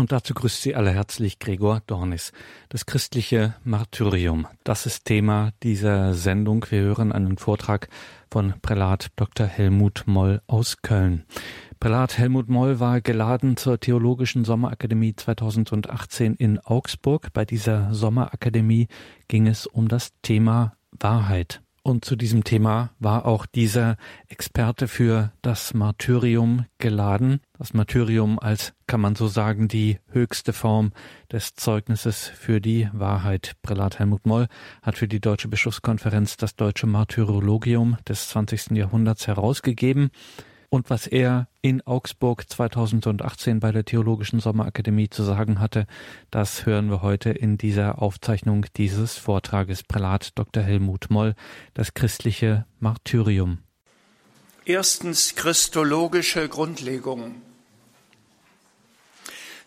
Und 0.00 0.12
dazu 0.12 0.32
grüßt 0.32 0.62
Sie 0.62 0.74
alle 0.74 0.92
herzlich 0.92 1.40
Gregor 1.40 1.82
Dornis. 1.86 2.32
Das 2.70 2.86
christliche 2.86 3.54
Martyrium, 3.64 4.46
das 4.64 4.86
ist 4.86 5.04
Thema 5.04 5.50
dieser 5.62 6.14
Sendung. 6.14 6.64
Wir 6.70 6.80
hören 6.80 7.12
einen 7.12 7.36
Vortrag 7.36 7.90
von 8.30 8.54
Prälat 8.62 9.08
Dr. 9.16 9.46
Helmut 9.46 10.04
Moll 10.06 10.40
aus 10.46 10.80
Köln. 10.80 11.26
Prälat 11.80 12.16
Helmut 12.16 12.48
Moll 12.48 12.80
war 12.80 13.02
geladen 13.02 13.58
zur 13.58 13.78
Theologischen 13.78 14.46
Sommerakademie 14.46 15.16
2018 15.16 16.34
in 16.34 16.58
Augsburg. 16.60 17.34
Bei 17.34 17.44
dieser 17.44 17.92
Sommerakademie 17.92 18.88
ging 19.28 19.46
es 19.48 19.66
um 19.66 19.88
das 19.88 20.14
Thema 20.22 20.78
Wahrheit. 20.92 21.60
Und 21.82 22.04
zu 22.04 22.14
diesem 22.14 22.44
Thema 22.44 22.90
war 22.98 23.24
auch 23.24 23.46
dieser 23.46 23.96
Experte 24.28 24.86
für 24.86 25.32
das 25.40 25.72
Martyrium 25.72 26.66
geladen. 26.78 27.40
Das 27.58 27.72
Martyrium 27.72 28.38
als, 28.38 28.74
kann 28.86 29.00
man 29.00 29.16
so 29.16 29.28
sagen, 29.28 29.66
die 29.66 29.98
höchste 30.10 30.52
Form 30.52 30.92
des 31.32 31.54
Zeugnisses 31.54 32.28
für 32.28 32.60
die 32.60 32.90
Wahrheit. 32.92 33.54
Prälat 33.62 33.98
Helmut 33.98 34.26
Moll 34.26 34.46
hat 34.82 34.98
für 34.98 35.08
die 35.08 35.20
Deutsche 35.20 35.48
Bischofskonferenz 35.48 36.36
das 36.36 36.54
deutsche 36.54 36.86
Martyrologium 36.86 37.96
des 38.06 38.28
20. 38.28 38.72
Jahrhunderts 38.72 39.26
herausgegeben 39.26 40.10
und 40.70 40.88
was 40.88 41.06
er 41.06 41.48
in 41.62 41.86
Augsburg 41.86 42.48
2018 42.48 43.60
bei 43.60 43.72
der 43.72 43.84
Theologischen 43.84 44.40
Sommerakademie 44.40 45.10
zu 45.10 45.24
sagen 45.24 45.60
hatte, 45.60 45.86
das 46.30 46.64
hören 46.64 46.90
wir 46.90 47.02
heute 47.02 47.30
in 47.30 47.58
dieser 47.58 48.00
Aufzeichnung 48.00 48.64
dieses 48.76 49.16
Vortrages. 49.16 49.82
Prälat 49.82 50.38
Dr. 50.38 50.62
Helmut 50.62 51.10
Moll, 51.10 51.34
das 51.74 51.92
christliche 51.92 52.64
Martyrium. 52.78 53.58
Erstens 54.64 55.34
christologische 55.34 56.48
Grundlegung. 56.48 57.42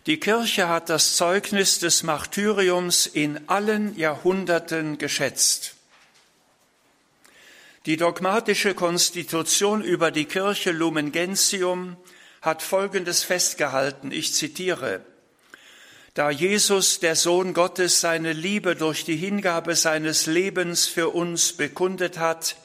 Die 0.06 0.18
Kirche 0.18 0.68
hat 0.68 0.88
das 0.90 1.16
Zeugnis 1.16 1.78
des 1.78 2.02
Martyriums 2.02 3.06
in 3.06 3.48
allen 3.48 3.96
Jahrhunderten 3.96 4.98
geschätzt. 4.98 5.76
Die 7.86 7.98
dogmatische 7.98 8.74
Konstitution 8.74 9.82
über 9.82 10.10
die 10.10 10.24
Kirche 10.24 10.72
Lumen 10.72 11.12
Gentium 11.12 11.98
hat 12.40 12.62
Folgendes 12.62 13.22
festgehalten, 13.22 14.10
ich 14.10 14.32
zitiere, 14.32 15.04
da 16.14 16.30
Jesus, 16.30 17.00
der 17.00 17.14
Sohn 17.14 17.52
Gottes, 17.52 18.00
seine 18.00 18.32
Liebe 18.32 18.74
durch 18.74 19.04
die 19.04 19.16
Hingabe 19.16 19.76
seines 19.76 20.24
Lebens 20.24 20.86
für 20.86 21.10
uns 21.10 21.52
bekundet 21.52 22.18
hat, 22.18 22.56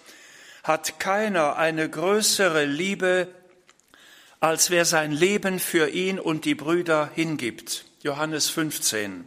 hat 0.64 1.00
keiner 1.00 1.58
eine 1.58 1.90
größere 1.90 2.64
Liebe, 2.64 3.28
als 4.40 4.70
wer 4.70 4.86
sein 4.86 5.12
Leben 5.12 5.60
für 5.60 5.90
ihn 5.90 6.18
und 6.18 6.46
die 6.46 6.56
Brüder 6.56 7.12
hingibt. 7.14 7.84
Johannes 8.04 8.50
15. 8.50 9.26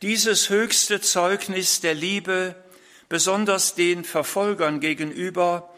Dieses 0.00 0.48
höchste 0.48 1.02
Zeugnis 1.02 1.82
der 1.82 1.94
Liebe 1.94 2.54
besonders 3.14 3.76
den 3.76 4.02
Verfolgern 4.02 4.80
gegenüber, 4.80 5.72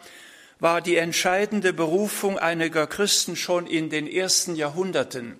war 0.58 0.80
die 0.80 0.96
entscheidende 0.96 1.74
Berufung 1.74 2.38
einiger 2.38 2.86
Christen 2.86 3.36
schon 3.36 3.66
in 3.66 3.90
den 3.90 4.06
ersten 4.06 4.56
Jahrhunderten. 4.56 5.38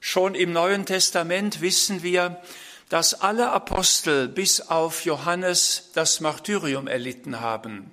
Schon 0.00 0.34
im 0.34 0.54
Neuen 0.54 0.86
Testament 0.86 1.60
wissen 1.60 2.02
wir, 2.02 2.40
dass 2.88 3.20
alle 3.20 3.50
Apostel 3.50 4.26
bis 4.26 4.62
auf 4.62 5.04
Johannes 5.04 5.90
das 5.92 6.20
Martyrium 6.20 6.86
erlitten 6.86 7.42
haben. 7.42 7.90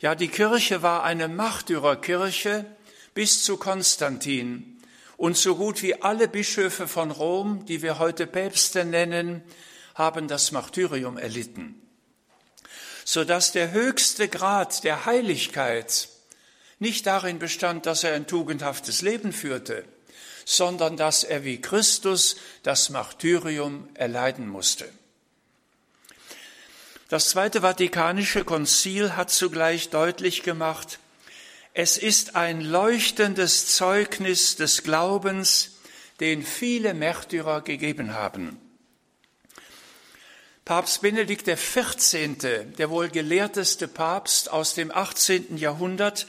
Ja, 0.00 0.14
die 0.14 0.28
Kirche 0.28 0.80
war 0.80 1.02
eine 1.02 1.28
Märtyrerkirche 1.28 2.64
bis 3.12 3.44
zu 3.44 3.58
Konstantin. 3.58 4.80
Und 5.18 5.36
so 5.36 5.56
gut 5.56 5.82
wie 5.82 6.00
alle 6.00 6.26
Bischöfe 6.26 6.88
von 6.88 7.10
Rom, 7.10 7.66
die 7.66 7.82
wir 7.82 7.98
heute 7.98 8.26
Päpste 8.26 8.86
nennen, 8.86 9.42
haben 9.94 10.28
das 10.28 10.52
Martyrium 10.52 11.18
erlitten, 11.18 11.80
sodass 13.04 13.52
der 13.52 13.72
höchste 13.72 14.28
Grad 14.28 14.84
der 14.84 15.06
Heiligkeit 15.06 16.08
nicht 16.78 17.06
darin 17.06 17.38
bestand, 17.38 17.86
dass 17.86 18.04
er 18.04 18.14
ein 18.14 18.26
tugendhaftes 18.26 19.02
Leben 19.02 19.32
führte, 19.32 19.84
sondern 20.44 20.96
dass 20.96 21.24
er 21.24 21.44
wie 21.44 21.60
Christus 21.60 22.36
das 22.62 22.90
Martyrium 22.90 23.88
erleiden 23.94 24.48
musste. 24.48 24.88
Das 27.08 27.28
Zweite 27.28 27.60
Vatikanische 27.60 28.42
Konzil 28.42 29.16
hat 29.16 29.30
zugleich 29.30 29.90
deutlich 29.90 30.42
gemacht, 30.42 30.98
es 31.74 31.98
ist 31.98 32.36
ein 32.36 32.60
leuchtendes 32.60 33.74
Zeugnis 33.76 34.56
des 34.56 34.82
Glaubens, 34.82 35.72
den 36.20 36.42
viele 36.42 36.94
Märtyrer 36.94 37.60
gegeben 37.60 38.14
haben. 38.14 38.61
Papst 40.64 41.02
Benedikt 41.02 41.46
XIV., 41.46 42.76
der 42.78 42.88
wohl 42.88 43.08
gelehrteste 43.08 43.88
Papst 43.88 44.48
aus 44.48 44.74
dem 44.74 44.92
18. 44.92 45.56
Jahrhundert, 45.56 46.28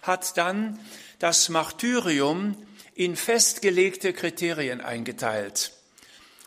hat 0.00 0.38
dann 0.38 0.80
das 1.18 1.50
Martyrium 1.50 2.56
in 2.94 3.16
festgelegte 3.16 4.14
Kriterien 4.14 4.80
eingeteilt. 4.80 5.72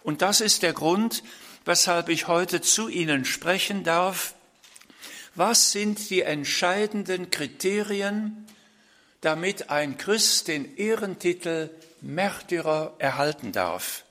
Und 0.01 0.23
das 0.23 0.41
ist 0.41 0.63
der 0.63 0.73
Grund, 0.73 1.23
weshalb 1.65 2.09
ich 2.09 2.27
heute 2.27 2.61
zu 2.61 2.89
Ihnen 2.89 3.25
sprechen 3.25 3.83
darf. 3.83 4.33
Was 5.35 5.71
sind 5.71 6.09
die 6.09 6.23
entscheidenden 6.23 7.29
Kriterien, 7.29 8.47
damit 9.21 9.69
ein 9.69 9.99
Christ 9.99 10.47
den 10.47 10.77
Ehrentitel 10.77 11.69
Märtyrer 12.01 12.95
erhalten 12.97 13.51
darf? 13.51 14.03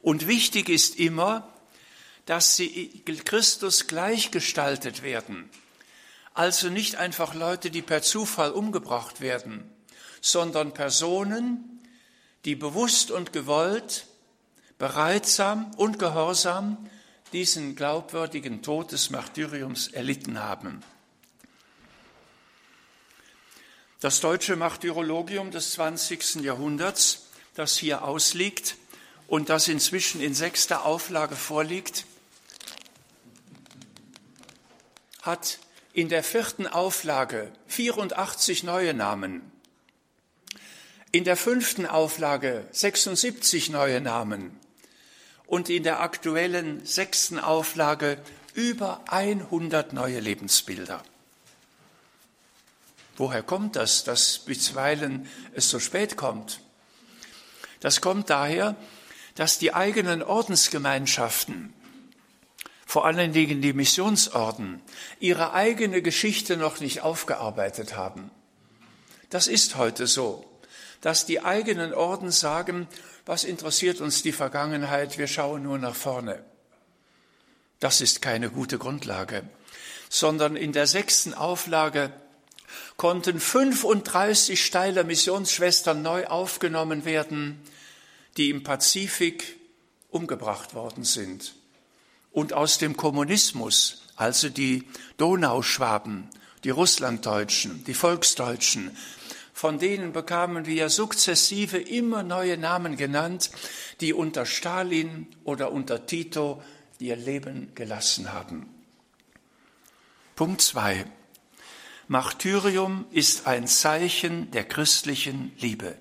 Und 0.00 0.26
wichtig 0.26 0.70
ist 0.70 0.96
immer, 0.96 1.53
dass 2.26 2.56
sie 2.56 3.02
Christus 3.24 3.86
gleichgestaltet 3.86 5.02
werden. 5.02 5.50
Also 6.32 6.68
nicht 6.68 6.96
einfach 6.96 7.34
Leute, 7.34 7.70
die 7.70 7.82
per 7.82 8.02
Zufall 8.02 8.50
umgebracht 8.50 9.20
werden, 9.20 9.70
sondern 10.20 10.74
Personen, 10.74 11.80
die 12.44 12.56
bewusst 12.56 13.10
und 13.10 13.32
gewollt, 13.32 14.06
bereitsam 14.78 15.70
und 15.76 15.98
gehorsam 15.98 16.90
diesen 17.32 17.76
glaubwürdigen 17.76 18.62
Tod 18.62 18.92
des 18.92 19.10
Martyriums 19.10 19.88
erlitten 19.88 20.42
haben. 20.42 20.82
Das 24.00 24.20
deutsche 24.20 24.56
Martyrologium 24.56 25.50
des 25.50 25.72
20. 25.72 26.36
Jahrhunderts, 26.42 27.28
das 27.54 27.76
hier 27.76 28.04
ausliegt 28.04 28.76
und 29.28 29.48
das 29.48 29.68
inzwischen 29.68 30.20
in 30.20 30.34
sechster 30.34 30.84
Auflage 30.84 31.36
vorliegt, 31.36 32.04
hat 35.24 35.58
in 35.94 36.08
der 36.08 36.22
vierten 36.22 36.66
Auflage 36.66 37.50
84 37.68 38.62
neue 38.62 38.92
Namen, 38.92 39.50
in 41.12 41.24
der 41.24 41.36
fünften 41.36 41.86
Auflage 41.86 42.66
76 42.72 43.70
neue 43.70 44.00
Namen 44.00 44.58
und 45.46 45.70
in 45.70 45.82
der 45.82 46.00
aktuellen 46.00 46.84
sechsten 46.84 47.38
Auflage 47.38 48.18
über 48.54 49.02
100 49.08 49.92
neue 49.92 50.20
Lebensbilder. 50.20 51.02
Woher 53.16 53.42
kommt 53.42 53.76
das, 53.76 54.04
dass 54.04 54.40
bisweilen 54.40 55.28
es 55.54 55.70
so 55.70 55.78
spät 55.78 56.16
kommt? 56.16 56.60
Das 57.80 58.00
kommt 58.00 58.28
daher, 58.28 58.76
dass 59.36 59.58
die 59.58 59.72
eigenen 59.72 60.22
Ordensgemeinschaften 60.22 61.72
vor 62.86 63.06
allen 63.06 63.32
Dingen 63.32 63.62
die 63.62 63.72
Missionsorden, 63.72 64.80
ihre 65.20 65.52
eigene 65.52 66.02
Geschichte 66.02 66.56
noch 66.56 66.80
nicht 66.80 67.00
aufgearbeitet 67.00 67.96
haben. 67.96 68.30
Das 69.30 69.48
ist 69.48 69.76
heute 69.76 70.06
so, 70.06 70.44
dass 71.00 71.26
die 71.26 71.40
eigenen 71.40 71.92
Orden 71.94 72.30
sagen, 72.30 72.88
was 73.26 73.44
interessiert 73.44 74.00
uns 74.00 74.22
die 74.22 74.32
Vergangenheit, 74.32 75.18
wir 75.18 75.26
schauen 75.26 75.62
nur 75.62 75.78
nach 75.78 75.94
vorne. 75.94 76.44
Das 77.80 78.00
ist 78.00 78.22
keine 78.22 78.50
gute 78.50 78.78
Grundlage, 78.78 79.42
sondern 80.08 80.56
in 80.56 80.72
der 80.72 80.86
sechsten 80.86 81.34
Auflage 81.34 82.12
konnten 82.96 83.40
35 83.40 84.64
steile 84.64 85.04
Missionsschwestern 85.04 86.02
neu 86.02 86.26
aufgenommen 86.26 87.04
werden, 87.04 87.60
die 88.36 88.50
im 88.50 88.62
Pazifik 88.62 89.56
umgebracht 90.10 90.74
worden 90.74 91.04
sind 91.04 91.54
und 92.34 92.52
aus 92.52 92.78
dem 92.78 92.96
Kommunismus, 92.96 94.02
also 94.16 94.50
die 94.50 94.86
Donauschwaben, 95.16 96.28
die 96.64 96.70
Russlanddeutschen, 96.70 97.84
die 97.84 97.94
Volksdeutschen, 97.94 98.94
von 99.52 99.78
denen 99.78 100.12
bekamen 100.12 100.66
wir 100.66 100.90
sukzessive 100.90 101.78
immer 101.78 102.24
neue 102.24 102.58
Namen 102.58 102.96
genannt, 102.96 103.50
die 104.00 104.12
unter 104.12 104.46
Stalin 104.46 105.28
oder 105.44 105.70
unter 105.70 106.06
Tito 106.06 106.60
ihr 106.98 107.16
Leben 107.16 107.72
gelassen 107.76 108.32
haben. 108.32 108.68
Punkt 110.34 110.60
zwei. 110.60 111.06
Martyrium 112.08 113.06
ist 113.12 113.46
ein 113.46 113.68
Zeichen 113.68 114.50
der 114.50 114.64
christlichen 114.64 115.52
Liebe. 115.58 115.96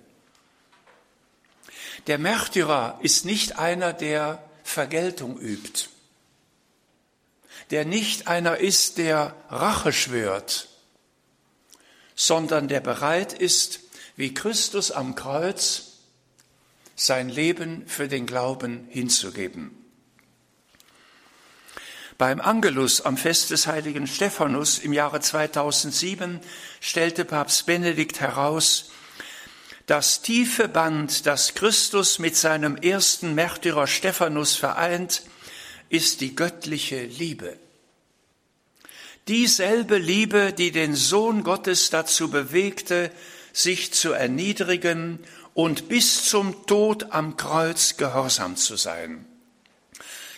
Der 2.07 2.17
Märtyrer 2.17 2.99
ist 3.01 3.23
nicht 3.23 3.59
einer, 3.59 3.93
der 3.93 4.43
Vergeltung 4.63 5.39
übt, 5.39 5.89
der 7.71 7.85
nicht 7.85 8.27
einer 8.27 8.57
ist, 8.57 8.97
der 8.97 9.35
Rache 9.49 9.93
schwört, 9.93 10.69
sondern 12.15 12.67
der 12.67 12.79
bereit 12.79 13.33
ist, 13.33 13.79
wie 14.15 14.33
Christus 14.33 14.91
am 14.91 15.15
Kreuz, 15.15 15.93
sein 16.95 17.29
Leben 17.29 17.87
für 17.87 18.07
den 18.07 18.25
Glauben 18.25 18.87
hinzugeben. 18.89 19.83
Beim 22.19 22.39
Angelus 22.39 23.01
am 23.01 23.17
Fest 23.17 23.49
des 23.49 23.65
heiligen 23.65 24.05
Stephanus 24.05 24.77
im 24.77 24.93
Jahre 24.93 25.19
2007 25.19 26.39
stellte 26.79 27.25
Papst 27.25 27.65
Benedikt 27.65 28.19
heraus, 28.19 28.91
das 29.87 30.21
tiefe 30.21 30.69
Band, 30.69 31.25
das 31.25 31.55
Christus 31.55 32.19
mit 32.19 32.37
seinem 32.37 32.77
ersten 32.77 33.33
Märtyrer 33.33 33.87
Stephanus 33.87 34.55
vereint, 34.55 35.23
ist 35.93 36.21
die 36.21 36.35
göttliche 36.35 37.03
Liebe. 37.03 37.55
Dieselbe 39.27 39.99
Liebe, 39.99 40.51
die 40.51 40.71
den 40.71 40.95
Sohn 40.95 41.43
Gottes 41.43 41.91
dazu 41.91 42.31
bewegte, 42.31 43.11
sich 43.53 43.93
zu 43.93 44.11
erniedrigen 44.11 45.19
und 45.53 45.89
bis 45.89 46.25
zum 46.25 46.65
Tod 46.65 47.11
am 47.11 47.37
Kreuz 47.37 47.95
gehorsam 47.95 48.57
zu 48.57 48.75
sein. 48.75 49.23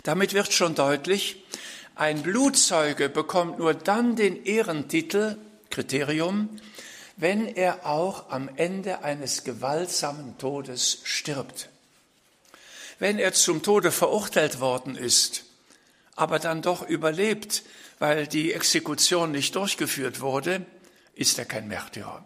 Damit 0.04 0.34
wird 0.34 0.52
schon 0.52 0.76
deutlich, 0.76 1.46
ein 1.96 2.22
Blutzeuge 2.22 3.08
bekommt 3.08 3.58
nur 3.58 3.74
dann 3.74 4.18
den 4.18 4.44
Ehrentitel, 4.44 5.38
Kriterium, 5.70 6.50
wenn 7.16 7.48
er 7.48 7.86
auch 7.86 8.30
am 8.30 8.50
Ende 8.58 9.06
eines 9.06 9.46
gewaltsamen 9.46 10.38
Todes 10.38 11.00
stirbt. 11.06 11.70
Wenn 13.00 13.20
er 13.20 13.32
zum 13.32 13.64
Tode 13.64 13.92
verurteilt 13.92 14.60
worden 14.60 14.98
ist, 14.98 15.45
aber 16.16 16.40
dann 16.40 16.62
doch 16.62 16.88
überlebt, 16.88 17.64
weil 18.00 18.28
die 18.28 18.54
Exekution 18.54 19.32
nicht 19.32 19.56
durchgeführt 19.56 20.22
wurde, 20.22 20.66
ist 21.14 21.38
er 21.40 21.46
kein 21.46 21.68
Märtyrer, 21.68 22.26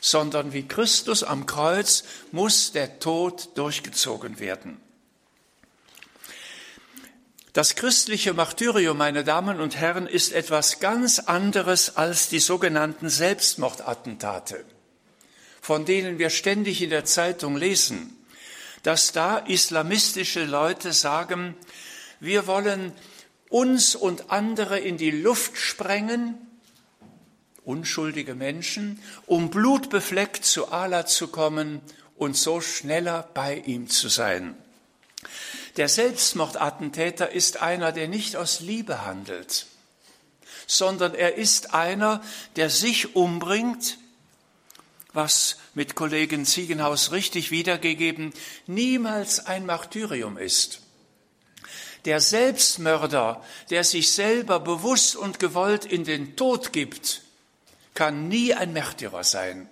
sondern 0.00 0.52
wie 0.52 0.66
Christus 0.66 1.22
am 1.22 1.46
Kreuz 1.46 2.04
muss 2.32 2.72
der 2.72 2.98
Tod 2.98 3.56
durchgezogen 3.56 4.38
werden. 4.38 4.80
Das 7.52 7.76
christliche 7.76 8.34
Martyrium, 8.34 8.98
meine 8.98 9.22
Damen 9.22 9.60
und 9.60 9.76
Herren, 9.76 10.08
ist 10.08 10.32
etwas 10.32 10.80
ganz 10.80 11.20
anderes 11.20 11.96
als 11.96 12.28
die 12.28 12.40
sogenannten 12.40 13.08
Selbstmordattentate, 13.08 14.64
von 15.60 15.84
denen 15.84 16.18
wir 16.18 16.30
ständig 16.30 16.82
in 16.82 16.90
der 16.90 17.04
Zeitung 17.04 17.56
lesen, 17.56 18.18
dass 18.82 19.12
da 19.12 19.38
islamistische 19.38 20.44
Leute 20.44 20.92
sagen, 20.92 21.54
wir 22.18 22.48
wollen 22.48 22.92
uns 23.54 23.94
und 23.94 24.32
andere 24.32 24.80
in 24.80 24.96
die 24.96 25.12
Luft 25.12 25.56
sprengen, 25.56 26.34
unschuldige 27.64 28.34
Menschen, 28.34 29.00
um 29.26 29.48
blutbefleckt 29.48 30.44
zu 30.44 30.72
Allah 30.72 31.06
zu 31.06 31.28
kommen 31.28 31.80
und 32.16 32.36
so 32.36 32.60
schneller 32.60 33.28
bei 33.32 33.58
ihm 33.58 33.88
zu 33.88 34.08
sein. 34.08 34.56
Der 35.76 35.88
Selbstmordattentäter 35.88 37.30
ist 37.30 37.62
einer, 37.62 37.92
der 37.92 38.08
nicht 38.08 38.34
aus 38.34 38.58
Liebe 38.58 39.06
handelt, 39.06 39.66
sondern 40.66 41.14
er 41.14 41.36
ist 41.36 41.74
einer, 41.74 42.22
der 42.56 42.70
sich 42.70 43.14
umbringt, 43.14 43.98
was 45.12 45.58
mit 45.74 45.94
Kollegen 45.94 46.44
Ziegenhaus 46.44 47.12
richtig 47.12 47.52
wiedergegeben 47.52 48.32
niemals 48.66 49.46
ein 49.46 49.64
Martyrium 49.64 50.38
ist. 50.38 50.80
Der 52.04 52.20
Selbstmörder, 52.20 53.42
der 53.70 53.84
sich 53.84 54.12
selber 54.12 54.60
bewusst 54.60 55.16
und 55.16 55.38
gewollt 55.38 55.84
in 55.84 56.04
den 56.04 56.36
Tod 56.36 56.72
gibt, 56.72 57.22
kann 57.94 58.28
nie 58.28 58.52
ein 58.52 58.72
Märtyrer 58.72 59.24
sein 59.24 59.68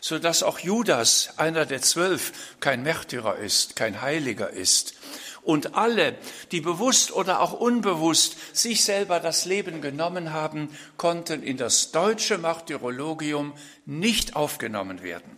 so 0.00 0.18
dass 0.18 0.42
auch 0.42 0.58
Judas, 0.58 1.30
einer 1.36 1.66
der 1.66 1.82
zwölf, 1.82 2.56
kein 2.60 2.82
Märtyrer 2.82 3.36
ist, 3.36 3.76
kein 3.76 4.00
Heiliger 4.00 4.50
ist. 4.50 4.94
Und 5.42 5.74
alle, 5.76 6.16
die 6.52 6.60
bewusst 6.60 7.10
oder 7.10 7.40
auch 7.40 7.52
unbewusst 7.52 8.56
sich 8.56 8.84
selber 8.84 9.18
das 9.18 9.44
Leben 9.44 9.80
genommen 9.80 10.32
haben, 10.32 10.68
konnten 10.96 11.42
in 11.42 11.56
das 11.56 11.90
deutsche 11.90 12.38
Martyrologium 12.38 13.54
nicht 13.86 14.36
aufgenommen 14.36 15.02
werden. 15.02 15.36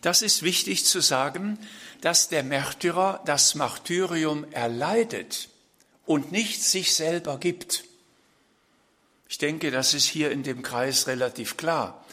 Das 0.00 0.22
ist 0.22 0.42
wichtig 0.42 0.84
zu 0.84 1.00
sagen, 1.00 1.58
dass 2.02 2.28
der 2.28 2.42
Märtyrer 2.42 3.22
das 3.24 3.54
Martyrium 3.54 4.44
erleidet 4.52 5.48
und 6.04 6.32
nicht 6.32 6.62
sich 6.62 6.94
selber 6.94 7.38
gibt. 7.38 7.84
Ich 9.28 9.38
denke, 9.38 9.70
das 9.70 9.94
ist 9.94 10.06
hier 10.06 10.30
in 10.30 10.42
dem 10.42 10.62
Kreis 10.62 11.06
relativ 11.06 11.56
klar, 11.56 12.04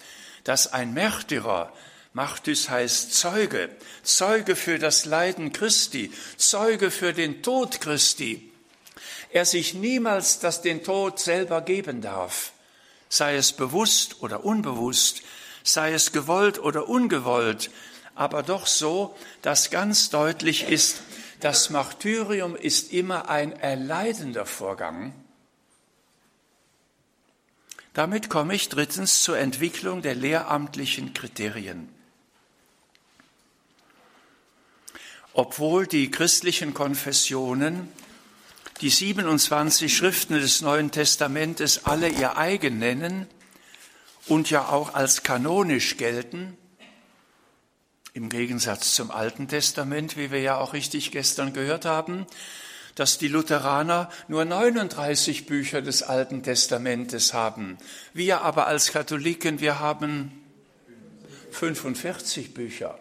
dass 0.43 0.71
ein 0.71 0.93
Märtyrer, 0.93 1.73
Martys 2.13 2.69
heißt 2.69 3.13
Zeuge, 3.13 3.69
Zeuge 4.03 4.55
für 4.55 4.79
das 4.79 5.05
Leiden 5.05 5.53
Christi, 5.53 6.11
Zeuge 6.37 6.91
für 6.91 7.11
den 7.11 7.41
Tod 7.41 7.81
Christi, 7.81 8.51
er 9.31 9.45
sich 9.45 9.73
niemals 9.73 10.39
das 10.39 10.61
den 10.61 10.83
Tod 10.83 11.19
selber 11.19 11.61
geben 11.61 12.01
darf, 12.01 12.51
sei 13.09 13.35
es 13.35 13.53
bewusst 13.53 14.21
oder 14.21 14.45
unbewusst, 14.45 15.23
sei 15.63 15.93
es 15.93 16.11
gewollt 16.11 16.59
oder 16.59 16.87
ungewollt, 16.87 17.71
aber 18.19 18.43
doch 18.43 18.67
so, 18.67 19.15
dass 19.41 19.71
ganz 19.71 20.09
deutlich 20.09 20.69
ist, 20.69 21.01
das 21.39 21.69
Martyrium 21.69 22.55
ist 22.55 22.93
immer 22.93 23.29
ein 23.29 23.53
erleidender 23.53 24.45
Vorgang 24.45 25.13
damit 27.99 28.29
komme 28.29 28.55
ich 28.55 28.69
drittens 28.69 29.23
zur 29.23 29.37
Entwicklung 29.37 30.01
der 30.01 30.15
lehramtlichen 30.15 31.13
Kriterien. 31.13 31.89
Obwohl 35.33 35.85
die 35.87 36.09
christlichen 36.09 36.73
Konfessionen 36.73 37.89
die 38.79 38.89
27 38.89 39.93
Schriften 39.93 40.35
des 40.35 40.61
Neuen 40.61 40.91
Testamentes 40.91 41.85
alle 41.85 42.07
ihr 42.07 42.37
eigen 42.37 42.79
nennen 42.79 43.27
und 44.27 44.49
ja 44.49 44.69
auch 44.69 44.93
als 44.93 45.23
kanonisch 45.23 45.97
gelten, 45.97 46.57
im 48.13 48.29
Gegensatz 48.29 48.93
zum 48.95 49.11
Alten 49.11 49.47
Testament, 49.47 50.17
wie 50.17 50.31
wir 50.31 50.41
ja 50.41 50.57
auch 50.57 50.73
richtig 50.73 51.11
gestern 51.11 51.53
gehört 51.53 51.85
haben, 51.85 52.25
dass 52.95 53.17
die 53.17 53.27
Lutheraner 53.27 54.09
nur 54.27 54.45
39 54.45 55.45
Bücher 55.45 55.81
des 55.81 56.03
Alten 56.03 56.43
Testamentes 56.43 57.33
haben. 57.33 57.77
Wir 58.13 58.41
aber 58.41 58.67
als 58.67 58.91
Katholiken, 58.91 59.59
wir 59.59 59.79
haben 59.79 60.31
45 61.51 62.53
Bücher. 62.53 62.97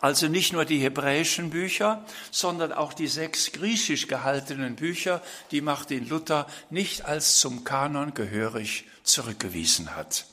Also 0.00 0.28
nicht 0.28 0.52
nur 0.52 0.64
die 0.64 0.78
hebräischen 0.78 1.50
Bücher, 1.50 2.04
sondern 2.30 2.72
auch 2.72 2.92
die 2.92 3.06
sechs 3.06 3.52
griechisch 3.52 4.06
gehaltenen 4.08 4.76
Bücher, 4.76 5.22
die 5.50 5.60
Martin 5.60 6.08
Luther 6.08 6.46
nicht 6.70 7.04
als 7.04 7.38
zum 7.38 7.64
Kanon 7.64 8.14
gehörig 8.14 8.84
zurückgewiesen 9.02 9.94
hat. 9.94 10.26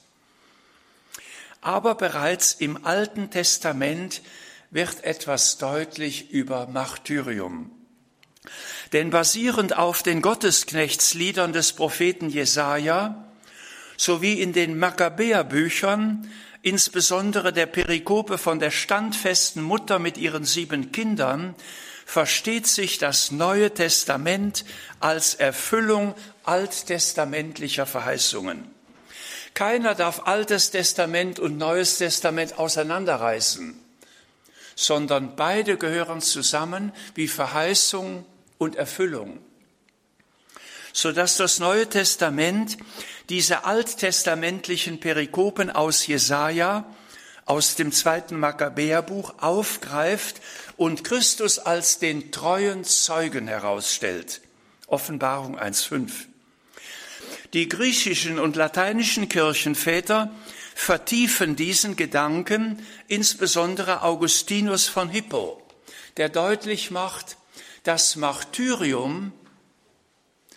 Aber 1.65 1.95
bereits 1.95 2.53
im 2.53 2.85
Alten 2.85 3.31
Testament 3.31 4.21
wird 4.69 5.03
etwas 5.03 5.57
deutlich 5.57 6.29
über 6.29 6.67
Martyrium. 6.67 7.71
Denn 8.93 9.09
basierend 9.09 9.75
auf 9.75 10.03
den 10.03 10.21
Gottesknechtsliedern 10.21 11.53
des 11.53 11.73
Propheten 11.73 12.29
Jesaja 12.29 13.25
sowie 13.97 14.33
in 14.33 14.53
den 14.53 14.77
Makkabäerbüchern, 14.77 16.29
insbesondere 16.61 17.51
der 17.51 17.65
Perikope 17.65 18.37
von 18.37 18.59
der 18.59 18.69
standfesten 18.69 19.63
Mutter 19.63 19.97
mit 19.97 20.17
ihren 20.17 20.43
sieben 20.43 20.91
Kindern, 20.91 21.55
versteht 22.05 22.67
sich 22.67 22.99
das 22.99 23.31
Neue 23.31 23.73
Testament 23.73 24.65
als 24.99 25.33
Erfüllung 25.33 26.13
alttestamentlicher 26.43 27.87
Verheißungen. 27.87 28.74
Keiner 29.55 29.95
darf 29.95 30.27
Altes 30.27 30.69
Testament 30.69 31.39
und 31.39 31.57
Neues 31.57 31.97
Testament 31.97 32.59
auseinanderreißen, 32.59 33.73
sondern 34.75 35.37
beide 35.37 35.77
gehören 35.77 36.21
zusammen 36.21 36.91
wie 37.15 37.29
Verheißung 37.29 38.25
und 38.57 38.75
Erfüllung, 38.75 39.39
so 40.91 41.13
dass 41.13 41.37
das 41.37 41.59
Neue 41.59 41.87
Testament 41.87 42.77
diese 43.29 43.63
alttestamentlichen 43.63 44.99
Perikopen 44.99 45.71
aus 45.71 46.05
Jesaja, 46.05 46.85
aus 47.45 47.75
dem 47.75 47.93
zweiten 47.93 48.37
Makkabäerbuch 48.37 49.35
aufgreift 49.39 50.41
und 50.75 51.05
Christus 51.05 51.59
als 51.59 51.99
den 51.99 52.33
treuen 52.33 52.83
Zeugen 52.83 53.47
herausstellt. 53.47 54.41
Offenbarung 54.87 55.57
1.5. 55.57 56.34
Die 57.53 57.69
griechischen 57.69 58.39
und 58.39 58.55
lateinischen 58.55 59.29
Kirchenväter 59.29 60.31
vertiefen 60.73 61.55
diesen 61.55 61.95
Gedanken, 61.95 62.85
insbesondere 63.07 64.01
Augustinus 64.01 64.87
von 64.87 65.09
Hippo, 65.09 65.61
der 66.17 66.29
deutlich 66.29 66.91
macht, 66.91 67.37
das 67.83 68.15
Martyrium, 68.15 69.31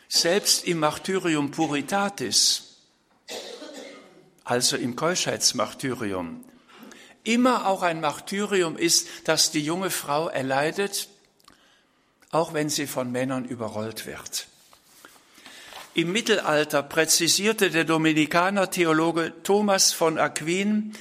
selbst 0.09 0.65
im 0.65 0.79
Martyrium 0.81 1.51
Puritatis, 1.51 2.79
also 4.45 4.77
im 4.77 4.97
Keuschheitsmartyrium, 4.97 6.45
immer 7.23 7.67
auch 7.67 7.83
ein 7.83 8.01
Martyrium 8.01 8.77
ist, 8.77 9.09
das 9.25 9.51
die 9.51 9.63
junge 9.63 9.91
Frau 9.91 10.29
erleidet, 10.29 11.09
auch 12.31 12.55
wenn 12.55 12.71
sie 12.71 12.87
von 12.87 13.13
Männern 13.13 13.45
überrollt 13.45 14.07
wird. 14.07 14.49
Im 15.99 16.13
Mittelalter 16.13 16.85
präzisierte 16.85 17.71
der 17.71 17.83
Dominikaner 17.83 18.71
Theologe 18.71 19.33
Thomas 19.43 19.93
von 19.93 20.17
Aquin 20.17 20.93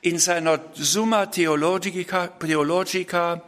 in 0.00 0.20
seiner 0.20 0.60
Summa 0.74 1.26
Theologica, 1.26 2.28
Theologica 2.28 3.42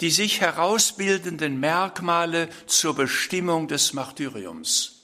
die 0.00 0.10
sich 0.10 0.40
herausbildenden 0.40 1.58
Merkmale 1.58 2.48
zur 2.66 2.94
Bestimmung 2.94 3.66
des 3.66 3.92
Martyriums. 3.92 5.00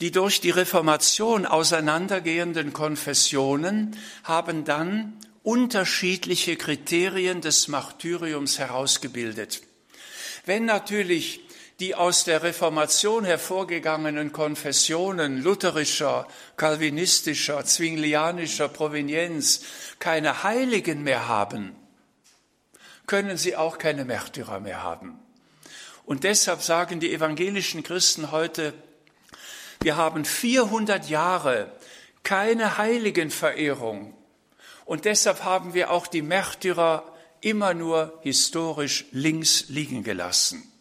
Die 0.00 0.12
durch 0.12 0.40
die 0.40 0.50
Reformation 0.50 1.44
auseinandergehenden 1.44 2.72
Konfessionen 2.72 3.98
haben 4.22 4.64
dann 4.64 5.18
unterschiedliche 5.42 6.54
Kriterien 6.54 7.40
des 7.40 7.66
Martyriums 7.66 8.60
herausgebildet. 8.60 9.62
Wenn 10.44 10.64
natürlich 10.64 11.45
die 11.80 11.94
aus 11.94 12.24
der 12.24 12.42
Reformation 12.42 13.24
hervorgegangenen 13.24 14.32
Konfessionen 14.32 15.42
lutherischer, 15.42 16.26
kalvinistischer, 16.56 17.64
zwinglianischer 17.64 18.68
Provenienz 18.68 19.62
keine 19.98 20.42
Heiligen 20.42 21.02
mehr 21.02 21.28
haben, 21.28 21.76
können 23.06 23.36
sie 23.36 23.56
auch 23.56 23.78
keine 23.78 24.04
Märtyrer 24.04 24.60
mehr 24.60 24.82
haben. 24.82 25.18
Und 26.06 26.24
deshalb 26.24 26.62
sagen 26.62 27.00
die 27.00 27.12
evangelischen 27.12 27.82
Christen 27.82 28.30
heute, 28.30 28.72
wir 29.82 29.96
haben 29.96 30.24
400 30.24 31.08
Jahre 31.08 31.70
keine 32.22 32.78
Heiligenverehrung. 32.78 34.14
Und 34.84 35.04
deshalb 35.04 35.44
haben 35.44 35.74
wir 35.74 35.90
auch 35.90 36.06
die 36.06 36.22
Märtyrer 36.22 37.12
immer 37.40 37.74
nur 37.74 38.18
historisch 38.22 39.04
links 39.10 39.66
liegen 39.68 40.02
gelassen. 40.02 40.72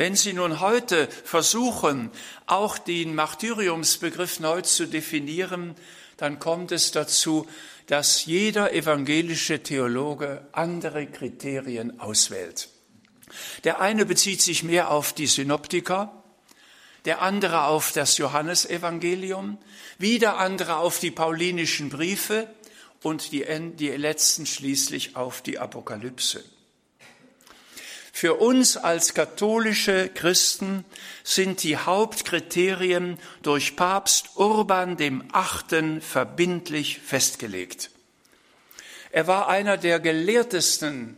Wenn 0.00 0.16
Sie 0.16 0.32
nun 0.32 0.60
heute 0.60 1.08
versuchen, 1.08 2.10
auch 2.46 2.78
den 2.78 3.14
Martyriumsbegriff 3.14 4.40
neu 4.40 4.62
zu 4.62 4.86
definieren, 4.86 5.74
dann 6.16 6.38
kommt 6.38 6.72
es 6.72 6.90
dazu, 6.90 7.46
dass 7.84 8.24
jeder 8.24 8.72
evangelische 8.72 9.62
Theologe 9.62 10.48
andere 10.52 11.06
Kriterien 11.06 12.00
auswählt. 12.00 12.70
Der 13.64 13.82
eine 13.82 14.06
bezieht 14.06 14.40
sich 14.40 14.62
mehr 14.62 14.90
auf 14.90 15.12
die 15.12 15.26
Synoptiker, 15.26 16.24
der 17.04 17.20
andere 17.20 17.64
auf 17.64 17.92
das 17.92 18.16
Johannesevangelium, 18.16 19.58
wieder 19.98 20.38
andere 20.38 20.76
auf 20.76 20.98
die 20.98 21.10
paulinischen 21.10 21.90
Briefe 21.90 22.48
und 23.02 23.32
die, 23.32 23.44
die 23.76 23.90
letzten 23.90 24.46
schließlich 24.46 25.14
auf 25.16 25.42
die 25.42 25.58
Apokalypse. 25.58 26.42
Für 28.12 28.34
uns 28.34 28.76
als 28.76 29.14
katholische 29.14 30.08
Christen 30.08 30.84
sind 31.22 31.62
die 31.62 31.76
Hauptkriterien 31.76 33.18
durch 33.42 33.76
Papst 33.76 34.30
Urban 34.36 34.96
dem 34.96 35.24
Achten 35.32 36.00
verbindlich 36.00 36.98
festgelegt. 36.98 37.90
Er 39.12 39.26
war 39.26 39.48
einer 39.48 39.76
der 39.76 40.00
gelehrtesten 40.00 41.16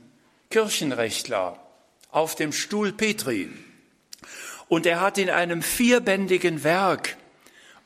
Kirchenrechtler 0.51 1.59
auf 2.11 2.35
dem 2.35 2.53
Stuhl 2.53 2.93
Petri. 2.93 3.51
Und 4.69 4.87
er 4.87 5.01
hat 5.01 5.19
in 5.19 5.29
einem 5.29 5.63
vierbändigen 5.63 6.65
Werk 6.65 7.17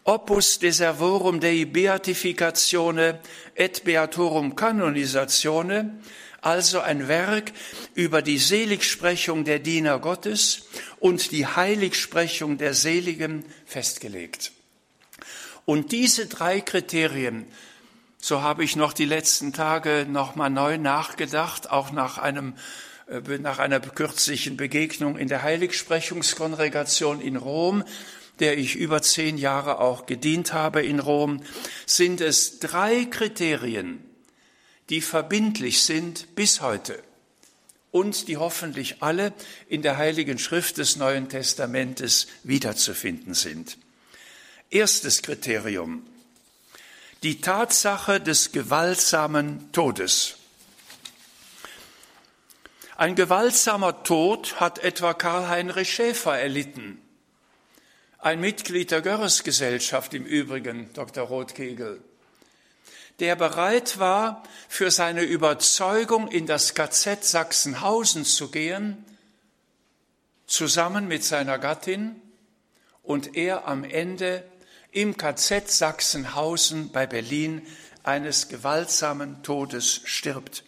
Opus 0.04 0.60
Deservorum 0.60 1.40
Dei 1.40 1.64
Beatificatione 1.64 3.18
et 3.56 3.82
Beatorum 3.82 4.54
Canonisatione, 4.54 5.98
also 6.47 6.79
ein 6.79 7.09
Werk 7.09 7.50
über 7.95 8.23
die 8.23 8.38
Seligsprechung 8.38 9.45
der 9.45 9.59
Diener 9.59 9.99
Gottes 9.99 10.69
und 11.00 11.33
die 11.33 11.45
Heiligsprechung 11.45 12.57
der 12.57 12.73
Seligen 12.73 13.45
festgelegt. 13.65 14.53
Und 15.65 15.91
diese 15.91 16.26
drei 16.26 16.61
Kriterien, 16.61 17.47
so 18.19 18.43
habe 18.43 18.62
ich 18.62 18.76
noch 18.76 18.93
die 18.93 19.07
letzten 19.07 19.53
Tage 19.53 20.07
nochmal 20.09 20.50
neu 20.50 20.79
nachgedacht, 20.79 21.69
auch 21.69 21.91
nach 21.91 22.19
einem 22.19 22.55
äh, 23.09 23.38
nach 23.38 23.59
einer 23.59 23.81
kürzlichen 23.81 24.57
Begegnung 24.57 25.19
in 25.19 25.26
der 25.26 25.43
Heiligsprechungskongregation 25.43 27.21
in 27.21 27.35
Rom, 27.35 27.83
der 28.38 28.57
ich 28.57 28.76
über 28.76 29.03
zehn 29.03 29.37
Jahre 29.37 29.81
auch 29.81 30.07
gedient 30.07 30.53
habe 30.53 30.85
in 30.85 31.00
Rom, 31.00 31.43
sind 31.87 32.21
es 32.21 32.61
drei 32.61 33.05
Kriterien, 33.07 33.99
die 34.90 35.00
verbindlich 35.00 35.83
sind 35.83 36.35
bis 36.35 36.61
heute 36.61 37.02
und 37.90 38.28
die 38.28 38.37
hoffentlich 38.37 39.02
alle 39.02 39.33
in 39.69 39.83
der 39.83 39.97
Heiligen 39.97 40.38
Schrift 40.38 40.78
des 40.78 40.97
Neuen 40.97 41.28
Testamentes 41.28 42.26
wiederzufinden 42.43 43.35
sind. 43.35 43.78
Erstes 44.71 45.23
Kriterium. 45.23 46.07
Die 47.23 47.40
Tatsache 47.40 48.21
des 48.21 48.52
gewaltsamen 48.52 49.73
Todes. 49.73 50.37
Ein 52.97 53.14
gewaltsamer 53.14 54.05
Tod 54.05 54.61
hat 54.61 54.78
etwa 54.78 55.14
Karl-Heinrich 55.14 55.93
Schäfer 55.93 56.38
erlitten. 56.38 56.99
Ein 58.19 58.40
Mitglied 58.40 58.90
der 58.90 59.02
Görres-Gesellschaft 59.02 60.14
im 60.14 60.25
Übrigen, 60.25 60.93
Dr. 60.95 61.25
Rothkegel, 61.25 62.02
der 63.20 63.37
bereit 63.37 63.99
war, 63.99 64.42
für 64.68 64.90
seine 64.90 65.23
Überzeugung 65.23 66.28
in 66.28 66.46
das 66.46 66.75
KZ 66.75 67.25
Sachsenhausen 67.25 68.25
zu 68.25 68.50
gehen, 68.50 69.04
zusammen 70.46 71.08
mit 71.08 71.25
seiner 71.25 71.58
Gattin, 71.58 72.20
und 73.02 73.37
er 73.37 73.68
am 73.68 73.85
Ende 73.85 74.44
im 74.90 75.16
KZ 75.16 75.70
Sachsenhausen 75.70 76.90
bei 76.90 77.06
Berlin 77.06 77.66
eines 78.02 78.49
gewaltsamen 78.49 79.42
Todes 79.42 80.00
stirbt. 80.04 80.64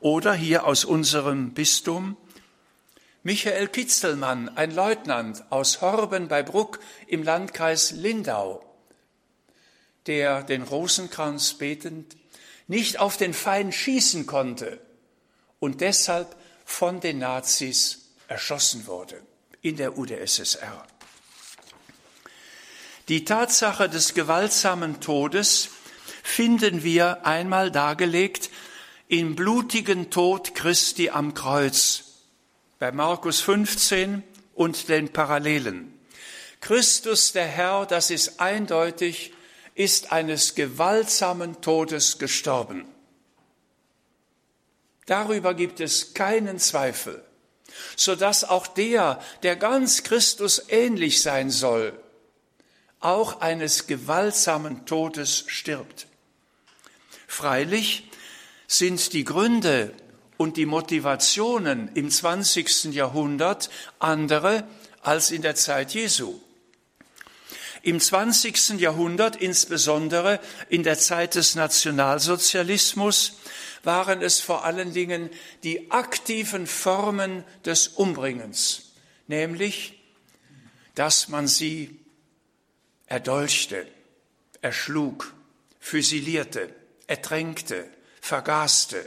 Oder 0.00 0.34
hier 0.34 0.66
aus 0.66 0.84
unserem 0.84 1.54
Bistum 1.54 2.16
Michael 3.22 3.68
Kitzelmann, 3.68 4.50
ein 4.54 4.74
Leutnant 4.74 5.44
aus 5.50 5.80
Horben 5.80 6.28
bei 6.28 6.42
Bruck 6.42 6.78
im 7.06 7.22
Landkreis 7.22 7.92
Lindau, 7.92 8.62
der 10.06 10.42
den 10.42 10.62
Rosenkranz 10.62 11.54
betend 11.54 12.16
nicht 12.66 12.98
auf 12.98 13.16
den 13.16 13.34
Feind 13.34 13.74
schießen 13.74 14.26
konnte 14.26 14.80
und 15.58 15.80
deshalb 15.80 16.36
von 16.64 17.00
den 17.00 17.18
Nazis 17.18 18.10
erschossen 18.28 18.86
wurde 18.86 19.20
in 19.60 19.76
der 19.76 19.98
UdSSR. 19.98 20.86
Die 23.08 23.24
Tatsache 23.24 23.88
des 23.88 24.14
gewaltsamen 24.14 25.00
Todes 25.00 25.68
finden 26.22 26.82
wir 26.82 27.26
einmal 27.26 27.70
dargelegt 27.70 28.50
im 29.08 29.36
blutigen 29.36 30.10
Tod 30.10 30.54
Christi 30.54 31.10
am 31.10 31.34
Kreuz 31.34 32.04
bei 32.78 32.92
Markus 32.92 33.40
15 33.40 34.22
und 34.54 34.88
den 34.88 35.12
Parallelen. 35.12 35.92
Christus 36.60 37.32
der 37.32 37.46
Herr, 37.46 37.84
das 37.84 38.10
ist 38.10 38.40
eindeutig, 38.40 39.34
ist 39.74 40.12
eines 40.12 40.54
gewaltsamen 40.54 41.60
Todes 41.60 42.18
gestorben. 42.18 42.86
Darüber 45.06 45.54
gibt 45.54 45.80
es 45.80 46.14
keinen 46.14 46.58
Zweifel, 46.58 47.22
so 47.96 48.14
dass 48.14 48.44
auch 48.44 48.66
der, 48.66 49.20
der 49.42 49.56
ganz 49.56 50.02
Christus 50.02 50.62
ähnlich 50.68 51.20
sein 51.20 51.50
soll, 51.50 51.98
auch 53.00 53.40
eines 53.40 53.86
gewaltsamen 53.86 54.86
Todes 54.86 55.44
stirbt. 55.46 56.06
Freilich 57.26 58.08
sind 58.66 59.12
die 59.12 59.24
Gründe 59.24 59.92
und 60.38 60.56
die 60.56 60.66
Motivationen 60.66 61.90
im 61.94 62.10
20. 62.10 62.94
Jahrhundert 62.94 63.70
andere 63.98 64.66
als 65.02 65.30
in 65.30 65.42
der 65.42 65.54
Zeit 65.54 65.92
Jesu. 65.92 66.40
Im 67.84 68.00
20. 68.00 68.80
Jahrhundert, 68.80 69.36
insbesondere 69.36 70.40
in 70.70 70.84
der 70.84 70.98
Zeit 70.98 71.34
des 71.34 71.54
Nationalsozialismus, 71.54 73.34
waren 73.82 74.22
es 74.22 74.40
vor 74.40 74.64
allen 74.64 74.94
Dingen 74.94 75.28
die 75.64 75.90
aktiven 75.90 76.66
Formen 76.66 77.44
des 77.66 77.88
Umbringens, 77.88 78.94
nämlich 79.26 80.00
dass 80.94 81.28
man 81.28 81.46
sie 81.46 82.00
erdolchte, 83.04 83.86
erschlug, 84.62 85.34
füsilierte, 85.78 86.74
ertränkte, 87.06 87.86
vergaßte. 88.22 89.04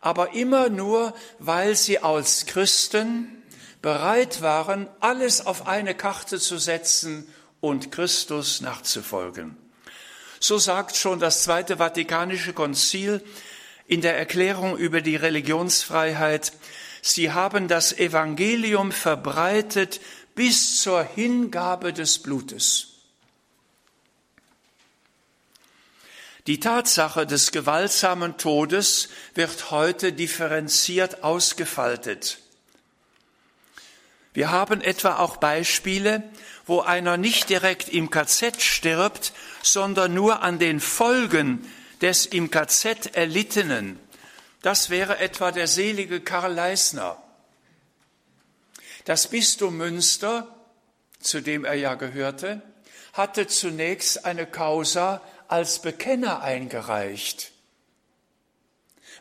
Aber 0.00 0.34
immer 0.34 0.68
nur, 0.68 1.12
weil 1.40 1.74
sie 1.74 1.98
als 1.98 2.46
Christen 2.46 3.42
bereit 3.82 4.42
waren, 4.42 4.88
alles 5.00 5.44
auf 5.44 5.66
eine 5.66 5.96
Karte 5.96 6.38
zu 6.38 6.58
setzen 6.58 7.26
und 7.64 7.90
Christus 7.90 8.60
nachzufolgen. 8.60 9.56
So 10.38 10.58
sagt 10.58 10.96
schon 10.96 11.20
das 11.20 11.44
Zweite 11.44 11.78
Vatikanische 11.78 12.52
Konzil 12.52 13.24
in 13.86 14.02
der 14.02 14.18
Erklärung 14.18 14.76
über 14.76 15.00
die 15.00 15.16
Religionsfreiheit, 15.16 16.52
sie 17.00 17.32
haben 17.32 17.66
das 17.66 17.92
Evangelium 17.94 18.92
verbreitet 18.92 20.00
bis 20.34 20.82
zur 20.82 21.02
Hingabe 21.02 21.94
des 21.94 22.18
Blutes. 22.18 22.88
Die 26.46 26.60
Tatsache 26.60 27.26
des 27.26 27.50
gewaltsamen 27.50 28.36
Todes 28.36 29.08
wird 29.34 29.70
heute 29.70 30.12
differenziert 30.12 31.24
ausgefaltet. 31.24 32.40
Wir 34.34 34.50
haben 34.50 34.80
etwa 34.82 35.18
auch 35.18 35.36
Beispiele, 35.36 36.24
wo 36.66 36.80
einer 36.80 37.16
nicht 37.16 37.50
direkt 37.50 37.88
im 37.88 38.10
KZ 38.10 38.62
stirbt, 38.62 39.32
sondern 39.62 40.14
nur 40.14 40.42
an 40.42 40.58
den 40.58 40.80
Folgen 40.80 41.70
des 42.00 42.26
im 42.26 42.50
KZ 42.50 43.14
erlittenen. 43.14 43.98
Das 44.62 44.90
wäre 44.90 45.18
etwa 45.18 45.52
der 45.52 45.68
selige 45.68 46.20
Karl 46.20 46.54
Leisner. 46.54 47.22
Das 49.04 49.28
Bistum 49.28 49.76
Münster, 49.76 50.54
zu 51.20 51.42
dem 51.42 51.64
er 51.64 51.74
ja 51.74 51.94
gehörte, 51.94 52.62
hatte 53.12 53.46
zunächst 53.46 54.24
eine 54.24 54.46
Causa 54.46 55.20
als 55.48 55.80
Bekenner 55.80 56.42
eingereicht, 56.42 57.52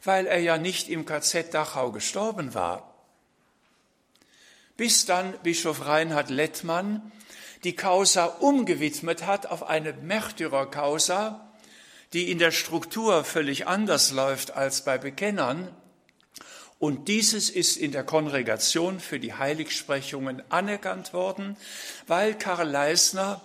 weil 0.03 0.25
er 0.25 0.39
ja 0.39 0.57
nicht 0.57 0.89
im 0.89 1.05
KZ 1.05 1.53
Dachau 1.53 1.91
gestorben 1.91 2.53
war. 2.53 2.92
Bis 4.77 5.05
dann 5.05 5.33
Bischof 5.43 5.85
Reinhard 5.85 6.29
Lettmann 6.29 7.11
die 7.63 7.75
Causa 7.75 8.25
umgewidmet 8.25 9.25
hat 9.25 9.45
auf 9.45 9.63
eine 9.63 9.93
Märtyrercausa, 9.93 11.49
die 12.11 12.29
in 12.29 12.37
der 12.37 12.51
Struktur 12.51 13.23
völlig 13.23 13.67
anders 13.67 14.11
läuft 14.11 14.51
als 14.51 14.83
bei 14.83 14.97
Bekennern. 14.97 15.73
Und 16.77 17.07
dieses 17.07 17.49
ist 17.49 17.77
in 17.77 17.93
der 17.93 18.03
Kongregation 18.03 18.99
für 18.99 19.19
die 19.19 19.33
Heiligsprechungen 19.33 20.43
anerkannt 20.51 21.13
worden, 21.13 21.55
weil 22.05 22.37
Karl 22.37 22.69
Leisner 22.69 23.41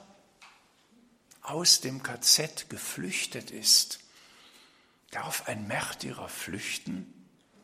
aus 1.42 1.80
dem 1.80 2.02
KZ 2.02 2.68
geflüchtet 2.68 3.52
ist. 3.52 4.00
Darf 5.12 5.47
ein 5.47 5.68
Märtyrer 5.68 6.28
flüchten? 6.28 7.14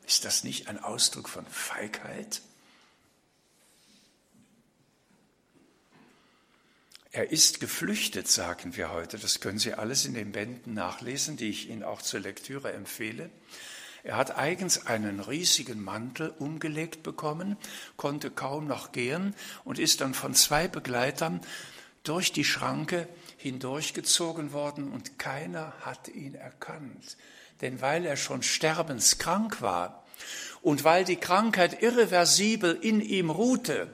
Ist 0.06 0.25
das 0.25 0.44
nicht 0.44 0.68
ein 0.68 0.83
Ausdruck 0.83 1.28
von 1.28 1.44
Feigheit? 1.47 2.40
Er 7.14 7.30
ist 7.30 7.61
geflüchtet, 7.61 8.26
sagen 8.26 8.76
wir 8.76 8.90
heute. 8.90 9.18
Das 9.18 9.38
können 9.38 9.61
Sie 9.61 9.73
alles 9.73 10.04
in 10.04 10.14
den 10.14 10.33
Bänden 10.33 10.75
nachlesen, 10.75 11.37
die 11.37 11.49
ich 11.49 11.71
Ihnen 11.71 11.85
auch 11.85 12.02
zur 12.02 12.18
Lektüre 12.18 12.73
empfehle. 12.73 13.30
Er 14.02 14.16
hat 14.16 14.37
eigens 14.37 14.87
einen 14.87 15.21
riesigen 15.21 15.80
Mantel 15.80 16.35
umgelegt 16.40 17.04
bekommen, 17.04 17.56
konnte 17.97 18.33
kaum 18.33 18.66
noch 18.66 18.90
gehen 18.90 19.37
und 19.62 19.78
ist 19.78 20.00
dann 20.00 20.12
von 20.12 20.35
zwei 20.35 20.66
Begleitern 20.66 21.40
durch 22.02 22.33
die 22.33 22.44
Schranke 22.44 23.06
hindurchgezogen 23.37 24.52
worden 24.52 24.90
und 24.90 25.16
keiner 25.16 25.73
hat 25.83 26.09
ihn 26.09 26.35
erkannt. 26.35 27.16
Denn 27.60 27.80
weil 27.80 28.06
er 28.06 28.17
schon 28.17 28.43
sterbenskrank 28.43 29.62
war 29.62 30.04
und 30.62 30.82
weil 30.82 31.04
die 31.04 31.15
Krankheit 31.15 31.80
irreversibel 31.80 32.76
in 32.82 33.00
ihm 33.00 33.30
ruhte, 33.30 33.88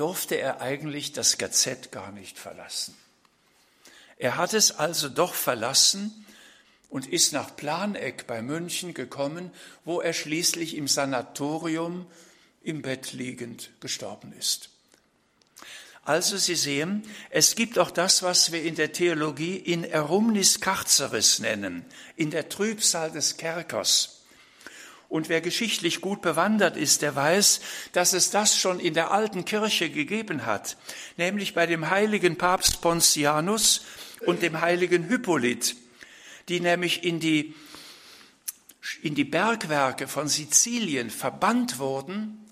durfte 0.00 0.36
er 0.36 0.62
eigentlich 0.62 1.12
das 1.12 1.36
Gazett 1.36 1.92
gar 1.92 2.10
nicht 2.10 2.38
verlassen. 2.38 2.96
Er 4.16 4.36
hat 4.36 4.54
es 4.54 4.72
also 4.72 5.10
doch 5.10 5.34
verlassen 5.34 6.26
und 6.88 7.06
ist 7.06 7.32
nach 7.32 7.54
Planeck 7.54 8.26
bei 8.26 8.42
München 8.42 8.94
gekommen, 8.94 9.50
wo 9.84 10.00
er 10.00 10.12
schließlich 10.12 10.74
im 10.76 10.88
Sanatorium 10.88 12.06
im 12.62 12.82
Bett 12.82 13.12
liegend 13.12 13.70
gestorben 13.80 14.32
ist. 14.32 14.70
Also 16.02 16.38
Sie 16.38 16.56
sehen, 16.56 17.04
es 17.28 17.54
gibt 17.54 17.78
auch 17.78 17.90
das, 17.90 18.22
was 18.22 18.52
wir 18.52 18.62
in 18.62 18.74
der 18.74 18.92
Theologie 18.92 19.56
in 19.56 19.84
Erumnis 19.84 20.60
Carceris 20.60 21.40
nennen, 21.40 21.84
in 22.16 22.30
der 22.30 22.48
Trübsal 22.48 23.10
des 23.10 23.36
Kerkers. 23.36 24.19
Und 25.10 25.28
wer 25.28 25.40
geschichtlich 25.40 26.00
gut 26.00 26.22
bewandert 26.22 26.76
ist, 26.76 27.02
der 27.02 27.16
weiß, 27.16 27.60
dass 27.92 28.12
es 28.12 28.30
das 28.30 28.56
schon 28.56 28.78
in 28.78 28.94
der 28.94 29.10
alten 29.10 29.44
Kirche 29.44 29.90
gegeben 29.90 30.46
hat, 30.46 30.76
nämlich 31.16 31.52
bei 31.52 31.66
dem 31.66 31.90
heiligen 31.90 32.38
Papst 32.38 32.80
Pontianus 32.80 33.84
und 34.24 34.40
dem 34.40 34.60
heiligen 34.60 35.08
Hippolyt, 35.08 35.74
die 36.48 36.60
nämlich 36.60 37.02
in 37.02 37.18
die, 37.18 37.56
in 39.02 39.16
die 39.16 39.24
Bergwerke 39.24 40.06
von 40.06 40.28
Sizilien 40.28 41.10
verbannt 41.10 41.80
wurden, 41.80 42.46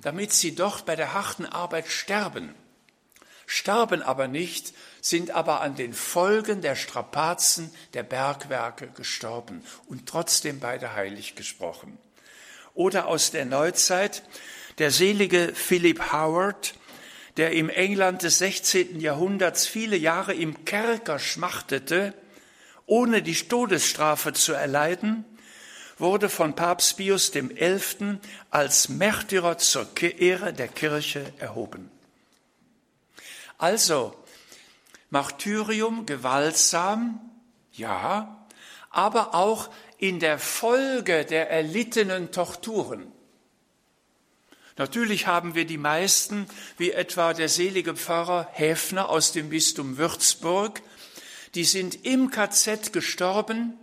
damit 0.00 0.32
sie 0.32 0.54
dort 0.54 0.86
bei 0.86 0.94
der 0.94 1.14
harten 1.14 1.46
Arbeit 1.46 1.88
sterben 1.88 2.54
starben 3.46 4.02
aber 4.02 4.28
nicht, 4.28 4.74
sind 5.00 5.30
aber 5.30 5.60
an 5.60 5.76
den 5.76 5.92
Folgen 5.92 6.62
der 6.62 6.76
Strapazen 6.76 7.70
der 7.92 8.02
Bergwerke 8.02 8.88
gestorben 8.88 9.62
und 9.86 10.08
trotzdem 10.08 10.60
beide 10.60 10.94
heilig 10.94 11.34
gesprochen. 11.34 11.98
Oder 12.74 13.06
aus 13.06 13.30
der 13.30 13.44
Neuzeit 13.44 14.22
der 14.78 14.90
selige 14.90 15.52
Philip 15.54 16.12
Howard, 16.12 16.74
der 17.36 17.52
im 17.52 17.68
England 17.68 18.22
des 18.22 18.38
16. 18.38 19.00
Jahrhunderts 19.00 19.66
viele 19.66 19.96
Jahre 19.96 20.34
im 20.34 20.64
Kerker 20.64 21.18
schmachtete, 21.18 22.14
ohne 22.86 23.22
die 23.22 23.34
Todesstrafe 23.34 24.32
zu 24.32 24.52
erleiden, 24.52 25.24
wurde 25.98 26.28
von 26.28 26.54
Papst 26.54 26.96
Pius 26.96 27.30
XI. 27.32 28.18
als 28.50 28.88
Märtyrer 28.88 29.58
zur 29.58 29.88
Ehre 30.02 30.52
der 30.52 30.68
Kirche 30.68 31.32
erhoben. 31.38 31.90
Also, 33.58 34.14
Martyrium 35.10 36.06
gewaltsam, 36.06 37.20
ja, 37.72 38.44
aber 38.90 39.34
auch 39.34 39.70
in 40.04 40.20
der 40.20 40.38
Folge 40.38 41.24
der 41.24 41.48
erlittenen 41.48 42.30
Torturen. 42.30 43.10
Natürlich 44.76 45.26
haben 45.26 45.54
wir 45.54 45.64
die 45.64 45.78
meisten, 45.78 46.46
wie 46.76 46.90
etwa 46.90 47.32
der 47.32 47.48
selige 47.48 47.96
Pfarrer 47.96 48.46
Häfner 48.52 49.08
aus 49.08 49.32
dem 49.32 49.48
Bistum 49.48 49.96
Würzburg, 49.96 50.82
die 51.54 51.64
sind 51.64 52.04
im 52.04 52.30
KZ 52.30 52.92
gestorben, 52.92 53.78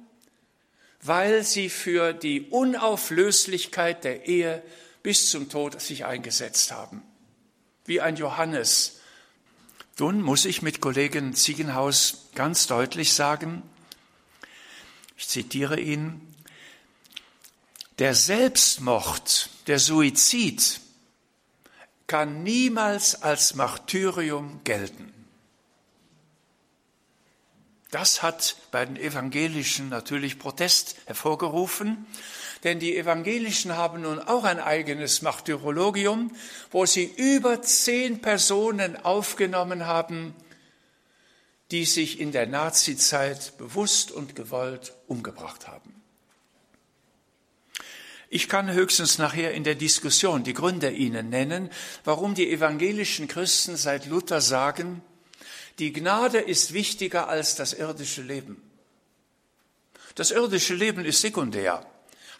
weil 1.02 1.44
sie 1.44 1.70
für 1.70 2.14
die 2.14 2.42
Unauflöslichkeit 2.52 4.04
der 4.04 4.28
Ehe 4.28 4.62
bis 5.02 5.32
zum 5.32 5.50
Tod 5.50 5.82
sich 5.82 6.06
eingesetzt 6.06 6.72
haben. 6.72 7.02
Wie 7.86 8.00
ein 8.00 8.16
Johannes, 8.16 9.00
nun 9.98 10.22
muss 10.22 10.46
ich 10.46 10.62
mit 10.62 10.82
Kollegen 10.82 11.34
Ziegenhaus 11.34 12.28
ganz 12.36 12.68
deutlich 12.68 13.12
sagen, 13.12 13.64
ich 15.22 15.28
zitiere 15.28 15.80
ihn, 15.80 16.20
der 18.00 18.16
Selbstmord, 18.16 19.52
der 19.68 19.78
Suizid 19.78 20.82
kann 22.08 22.42
niemals 22.42 23.22
als 23.22 23.54
Martyrium 23.54 24.62
gelten. 24.64 25.14
Das 27.92 28.24
hat 28.24 28.56
bei 28.72 28.84
den 28.84 28.96
Evangelischen 28.96 29.90
natürlich 29.90 30.40
Protest 30.40 30.96
hervorgerufen. 31.06 32.08
Denn 32.64 32.80
die 32.80 32.98
Evangelischen 32.98 33.78
haben 33.78 34.02
nun 34.02 34.20
auch 34.20 34.44
ein 34.44 34.60
eigenes 34.60 35.22
Martyrologium, 35.22 36.36
wo 36.72 36.88
sie 36.88 37.06
über 37.06 37.62
zehn 37.62 38.22
Personen 38.22 38.98
aufgenommen 38.98 39.86
haben, 39.86 40.34
die 41.72 41.86
sich 41.86 42.20
in 42.20 42.32
der 42.32 42.48
Nazizeit 42.48 43.58
bewusst 43.58 44.12
und 44.12 44.36
gewollt 44.36 44.94
umgebracht 45.08 45.68
haben. 45.68 45.96
Ich 48.30 48.48
kann 48.48 48.72
höchstens 48.72 49.18
nachher 49.18 49.54
in 49.54 49.64
der 49.64 49.76
Diskussion 49.76 50.44
die 50.44 50.54
Gründe 50.54 50.90
Ihnen 50.90 51.30
nennen, 51.30 51.70
warum 52.06 52.34
die 52.34 52.50
evangelischen 52.50 53.28
Christen 53.28 53.76
seit 53.76 54.06
Luther 54.06 54.40
sagen, 54.40 55.02
die 55.80 55.92
Gnade 55.92 56.40
ist 56.40 56.74
wichtiger 56.74 57.28
als 57.28 57.56
das 57.56 57.74
irdische 57.74 58.22
Leben. 58.22 58.62
Das 60.16 60.32
irdische 60.32 60.76
Leben 60.76 61.06
ist 61.06 61.22
sekundär. 61.22 61.86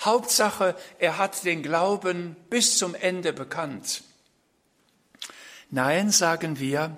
Hauptsache, 0.02 0.76
er 1.00 1.18
hat 1.18 1.44
den 1.46 1.64
Glauben 1.64 2.36
bis 2.50 2.78
zum 2.78 2.96
Ende 2.96 3.34
bekannt. 3.34 4.04
Nein, 5.70 6.12
sagen 6.12 6.60
wir, 6.60 6.98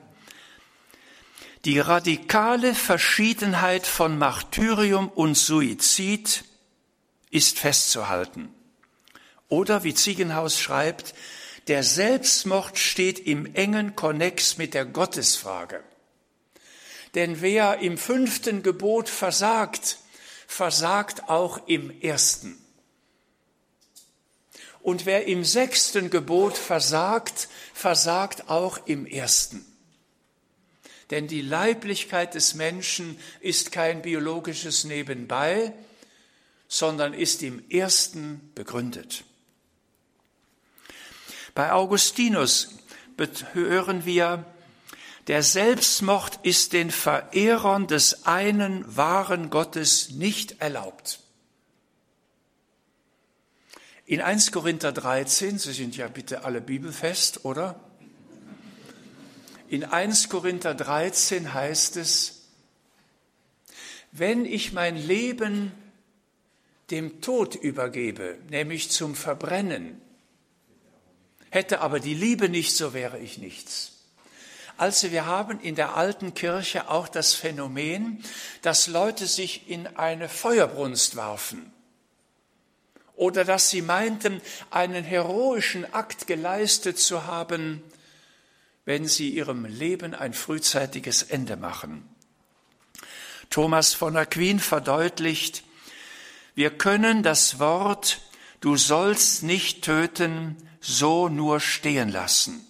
die 1.65 1.79
radikale 1.79 2.75
Verschiedenheit 2.75 3.87
von 3.87 4.17
Martyrium 4.17 5.07
und 5.07 5.35
Suizid 5.35 6.43
ist 7.29 7.57
festzuhalten. 7.57 8.53
Oder 9.47 9.83
wie 9.83 9.93
Ziegenhaus 9.93 10.59
schreibt, 10.59 11.15
der 11.67 11.83
Selbstmord 11.83 12.77
steht 12.77 13.19
im 13.19 13.55
engen 13.55 13.95
Konnex 13.95 14.57
mit 14.57 14.73
der 14.73 14.85
Gottesfrage. 14.85 15.81
Denn 17.15 17.39
wer 17.41 17.79
im 17.79 17.97
fünften 17.97 18.61
Gebot 18.63 19.07
versagt, 19.07 19.99
versagt 20.47 21.29
auch 21.29 21.67
im 21.67 22.01
ersten. 22.01 22.57
Und 24.81 25.05
wer 25.05 25.27
im 25.27 25.45
sechsten 25.45 26.09
Gebot 26.09 26.57
versagt, 26.57 27.47
versagt 27.73 28.49
auch 28.49 28.85
im 28.85 29.05
ersten. 29.05 29.72
Denn 31.09 31.27
die 31.27 31.41
Leiblichkeit 31.41 32.33
des 32.33 32.55
Menschen 32.55 33.19
ist 33.39 33.71
kein 33.71 34.01
biologisches 34.01 34.83
Nebenbei, 34.83 35.73
sondern 36.67 37.13
ist 37.13 37.43
im 37.43 37.63
ersten 37.69 38.51
begründet. 38.55 39.23
Bei 41.53 41.71
Augustinus 41.71 42.69
hören 43.53 44.05
wir, 44.05 44.45
der 45.27 45.43
Selbstmord 45.43 46.39
ist 46.43 46.73
den 46.73 46.91
Verehrern 46.91 47.87
des 47.87 48.25
einen 48.25 48.83
wahren 48.97 49.49
Gottes 49.49 50.11
nicht 50.11 50.59
erlaubt. 50.59 51.19
In 54.05 54.19
1 54.19 54.51
Korinther 54.51 54.91
13, 54.91 55.59
Sie 55.59 55.71
sind 55.71 55.95
ja 55.95 56.07
bitte 56.07 56.43
alle 56.43 56.59
bibelfest, 56.59 57.45
oder? 57.45 57.79
In 59.73 59.83
1 59.83 60.29
Korinther 60.29 60.75
13 60.75 61.51
heißt 61.51 61.97
es, 61.97 62.43
wenn 64.11 64.45
ich 64.45 64.71
mein 64.71 64.95
Leben 64.95 65.71
dem 66.91 67.21
Tod 67.21 67.55
übergebe, 67.55 68.37
nämlich 68.51 68.91
zum 68.91 69.15
Verbrennen, 69.15 69.99
Hätte 71.49 71.81
aber 71.81 71.99
die 71.99 72.13
Liebe 72.13 72.49
nicht, 72.49 72.77
so 72.77 72.93
wäre 72.93 73.17
ich 73.17 73.39
nichts. 73.39 73.93
Also 74.77 75.11
wir 75.11 75.25
haben 75.25 75.59
in 75.59 75.73
der 75.73 75.95
alten 75.95 76.35
Kirche 76.35 76.89
auch 76.89 77.07
das 77.07 77.33
Phänomen, 77.33 78.23
dass 78.61 78.85
Leute 78.85 79.25
sich 79.25 79.67
in 79.71 79.87
eine 79.97 80.29
Feuerbrunst 80.29 81.15
warfen 81.15 81.73
oder 83.15 83.43
dass 83.43 83.71
sie 83.71 83.81
meinten, 83.81 84.39
einen 84.69 85.03
heroischen 85.03 85.91
Akt 85.95 86.27
geleistet 86.27 86.99
zu 86.99 87.25
haben, 87.25 87.81
wenn 88.85 89.07
sie 89.07 89.29
ihrem 89.29 89.65
Leben 89.65 90.13
ein 90.13 90.33
frühzeitiges 90.33 91.23
Ende 91.23 91.55
machen. 91.55 92.07
Thomas 93.49 93.93
von 93.93 94.17
Aquin 94.17 94.59
verdeutlicht, 94.59 95.63
wir 96.55 96.71
können 96.71 97.23
das 97.23 97.59
Wort 97.59 98.21
Du 98.63 98.77
sollst 98.77 99.43
nicht 99.43 99.83
töten 99.83 100.55
so 100.79 101.27
nur 101.27 101.59
stehen 101.59 102.07
lassen. 102.07 102.65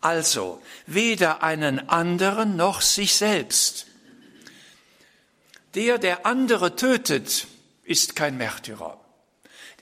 Also 0.00 0.60
weder 0.86 1.44
einen 1.44 1.88
anderen 1.88 2.56
noch 2.56 2.80
sich 2.80 3.14
selbst. 3.14 3.86
Der, 5.76 5.98
der 5.98 6.26
andere 6.26 6.74
tötet, 6.74 7.46
ist 7.84 8.16
kein 8.16 8.36
Märtyrer. 8.36 9.00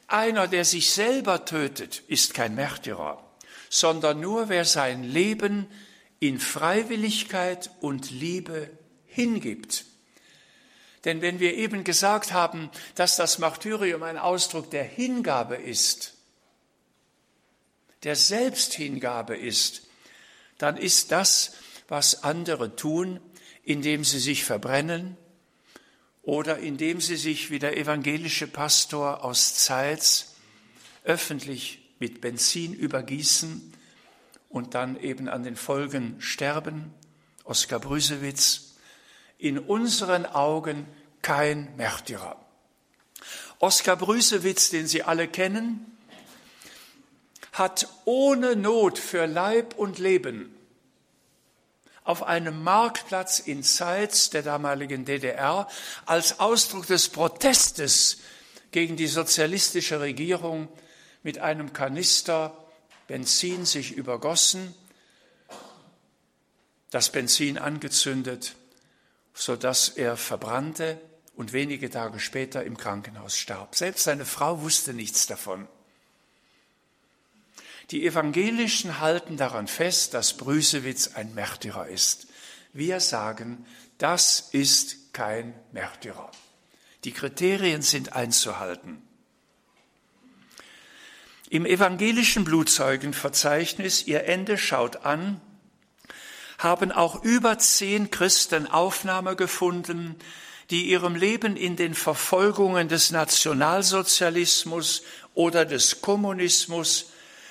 Einer, 0.09 0.47
der 0.47 0.67
sich 0.67 0.91
selber 0.91 1.47
tötet, 1.47 2.03
ist 2.09 2.35
kein 2.35 2.55
Märtyrer, 2.55 3.25
sondern 3.73 4.21
nur 4.21 4.51
wer 4.51 4.67
sein 4.67 5.03
Leben 5.03 5.67
in 6.21 6.39
Freiwilligkeit 6.39 7.71
und 7.81 8.11
Liebe 8.11 8.69
hingibt. 9.07 9.87
Denn 11.07 11.23
wenn 11.23 11.41
wir 11.41 11.55
eben 11.55 11.83
gesagt 11.83 12.35
haben, 12.35 12.71
dass 12.97 13.17
das 13.17 13.39
Martyrium 13.39 14.03
ein 14.03 14.19
Ausdruck 14.19 14.71
der 14.71 14.85
Hingabe 14.85 15.57
ist, 15.57 16.19
der 18.03 18.15
Selbsthingabe 18.15 19.39
ist, 19.39 19.85
dann 20.59 20.77
ist 20.77 21.11
das, 21.11 21.55
was 21.89 22.25
andere 22.25 22.77
tun, 22.77 23.21
indem 23.63 24.05
sie 24.05 24.21
sich 24.21 24.45
verbrennen 24.45 25.17
oder 26.21 26.59
indem 26.59 27.01
sie 27.01 27.17
sich 27.17 27.51
wie 27.51 27.59
der 27.59 27.79
evangelische 27.79 28.49
Pastor 28.49 29.25
aus 29.25 29.55
Zeitz 29.55 30.35
öffentlich 31.05 31.82
mit 32.03 32.21
Benzin 32.21 32.75
übergießen 32.75 33.73
und 34.49 34.75
dann 34.75 34.99
eben 34.99 35.29
an 35.29 35.45
den 35.45 35.55
Folgen 35.55 36.21
sterben, 36.21 36.93
Oskar 37.45 37.79
Brüsewitz, 37.79 38.75
in 39.39 39.57
unseren 39.57 40.27
Augen 40.27 40.89
kein 41.23 41.77
Märtyrer. 41.77 42.45
Oskar 43.61 43.95
Brüsewitz, 43.95 44.71
den 44.71 44.89
Sie 44.89 45.05
alle 45.05 45.29
kennen, 45.29 45.97
hat 47.53 47.87
ohne 48.05 48.57
Not 48.57 48.99
für 48.99 49.27
Leib 49.27 49.79
und 49.79 50.01
Leben 50.01 50.53
auf 52.03 52.25
einem 52.25 52.65
Marktplatz 52.65 53.39
in 53.39 53.63
Zeitz 53.63 54.29
der 54.29 54.43
damaligen 54.43 55.05
DDR 55.05 55.69
als 56.05 56.41
Ausdruck 56.41 56.89
des 56.89 57.11
Protestes 57.11 58.19
gegen 58.73 58.97
die 58.97 59.07
sozialistische 59.07 60.01
Regierung 60.01 60.69
mit 61.23 61.39
einem 61.39 61.73
Kanister 61.73 62.57
Benzin 63.07 63.65
sich 63.65 63.93
übergossen, 63.93 64.75
das 66.91 67.11
Benzin 67.11 67.59
angezündet, 67.59 68.55
sodass 69.35 69.89
er 69.89 70.17
verbrannte 70.17 71.01
und 71.35 71.53
wenige 71.53 71.91
Tage 71.91 72.21
später 72.21 72.65
im 72.65 72.77
Krankenhaus 72.77 73.37
starb. 73.37 73.75
Selbst 73.75 74.05
seine 74.05 74.25
Frau 74.25 74.61
wusste 74.63 74.93
nichts 74.93 75.27
davon. 75.27 75.67
Die 77.91 78.07
Evangelischen 78.07 79.01
halten 79.01 79.37
daran 79.37 79.67
fest, 79.69 80.15
dass 80.15 80.37
Brüsewitz 80.37 81.09
ein 81.15 81.35
Märtyrer 81.35 81.89
ist. 81.89 82.27
Wir 82.73 83.01
sagen, 83.01 83.67
das 83.99 84.49
ist 84.53 85.13
kein 85.13 85.55
Märtyrer. 85.73 86.31
Die 87.05 87.13
Kriterien 87.13 87.83
sind 87.83 88.15
einzuhalten. 88.15 89.03
Im 91.53 91.67
evangelischen 91.67 92.45
Blutzeugenverzeichnis, 92.45 94.07
ihr 94.07 94.25
Ende 94.25 94.57
schaut 94.57 95.05
an, 95.05 95.39
haben 96.57 96.91
auch 96.91 97.25
über 97.25 97.59
zehn 97.59 98.11
Christen 98.11 98.67
Aufnahme 98.67 99.37
gefunden, 99.37 100.17
die 100.71 100.89
ihrem 100.89 101.15
Leben 101.15 101.59
in 101.59 101.77
den 101.77 101.93
Verfolgungen 101.93 102.89
des 102.89 103.11
Nationalsozialismus 103.11 105.03
oder 105.35 105.67
des 105.67 106.01
Kommunismus 106.01 107.11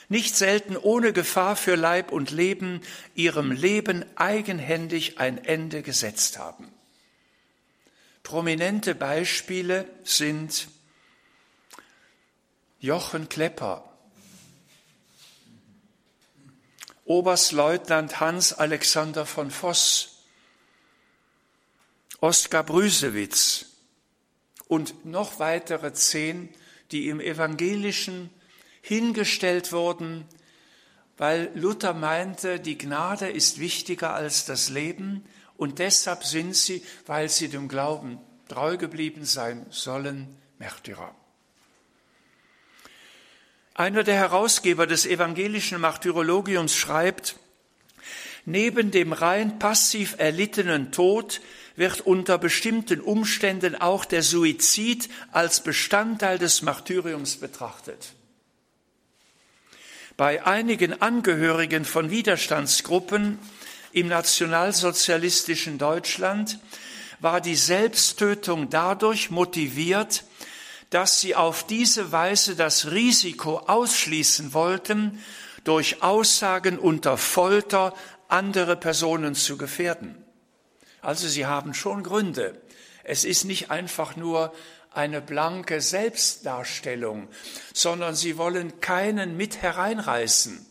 nicht 0.09 0.35
selten 0.35 0.77
ohne 0.77 1.13
Gefahr 1.13 1.55
für 1.55 1.75
Leib 1.75 2.11
und 2.11 2.31
Leben, 2.31 2.81
ihrem 3.13 3.51
Leben 3.51 4.03
eigenhändig 4.15 5.19
ein 5.19 5.37
Ende 5.45 5.83
gesetzt 5.83 6.39
haben. 6.39 6.73
Prominente 8.23 8.95
Beispiele 8.95 9.87
sind 10.03 10.69
Jochen 12.79 13.29
Klepper, 13.29 13.90
Oberstleutnant 17.11 18.21
Hans 18.21 18.53
Alexander 18.53 19.25
von 19.25 19.51
Voss, 19.51 20.23
Oskar 22.21 22.63
Brüsewitz 22.63 23.65
und 24.69 25.03
noch 25.03 25.37
weitere 25.37 25.91
zehn, 25.91 26.47
die 26.91 27.09
im 27.09 27.19
evangelischen 27.19 28.29
hingestellt 28.81 29.73
wurden, 29.73 30.23
weil 31.17 31.51
Luther 31.53 31.93
meinte, 31.93 32.61
die 32.61 32.77
Gnade 32.77 33.29
ist 33.29 33.59
wichtiger 33.59 34.13
als 34.13 34.45
das 34.45 34.69
Leben 34.69 35.25
und 35.57 35.79
deshalb 35.79 36.23
sind 36.23 36.55
sie, 36.55 36.81
weil 37.07 37.27
sie 37.27 37.49
dem 37.49 37.67
Glauben 37.67 38.21
treu 38.47 38.77
geblieben 38.77 39.25
sein 39.25 39.65
sollen, 39.69 40.37
Märtyrer. 40.59 41.13
Einer 43.81 44.03
der 44.03 44.13
Herausgeber 44.13 44.85
des 44.85 45.07
evangelischen 45.07 45.81
Martyrologiums 45.81 46.75
schreibt, 46.75 47.37
neben 48.45 48.91
dem 48.91 49.11
rein 49.11 49.57
passiv 49.57 50.13
erlittenen 50.19 50.91
Tod 50.91 51.41
wird 51.75 52.01
unter 52.01 52.37
bestimmten 52.37 53.01
Umständen 53.01 53.73
auch 53.75 54.05
der 54.05 54.21
Suizid 54.21 55.09
als 55.31 55.63
Bestandteil 55.63 56.37
des 56.37 56.61
Martyriums 56.61 57.37
betrachtet. 57.37 58.13
Bei 60.15 60.45
einigen 60.45 61.01
Angehörigen 61.01 61.83
von 61.83 62.11
Widerstandsgruppen 62.11 63.39
im 63.93 64.09
nationalsozialistischen 64.09 65.79
Deutschland 65.79 66.59
war 67.19 67.41
die 67.41 67.55
Selbsttötung 67.55 68.69
dadurch 68.69 69.31
motiviert, 69.31 70.23
dass 70.91 71.21
sie 71.21 71.35
auf 71.35 71.65
diese 71.65 72.11
Weise 72.11 72.55
das 72.55 72.91
Risiko 72.91 73.57
ausschließen 73.59 74.53
wollten, 74.53 75.19
durch 75.63 76.03
Aussagen 76.03 76.77
unter 76.77 77.17
Folter 77.17 77.93
andere 78.27 78.75
Personen 78.75 79.33
zu 79.33 79.57
gefährden. 79.57 80.23
Also 81.01 81.27
sie 81.27 81.45
haben 81.45 81.73
schon 81.73 82.03
Gründe. 82.03 82.61
Es 83.03 83.23
ist 83.23 83.45
nicht 83.45 83.71
einfach 83.71 84.15
nur 84.15 84.53
eine 84.91 85.21
blanke 85.21 85.81
Selbstdarstellung, 85.81 87.29
sondern 87.73 88.15
sie 88.15 88.37
wollen 88.37 88.81
keinen 88.81 89.37
mit 89.37 89.61
hereinreißen 89.61 90.65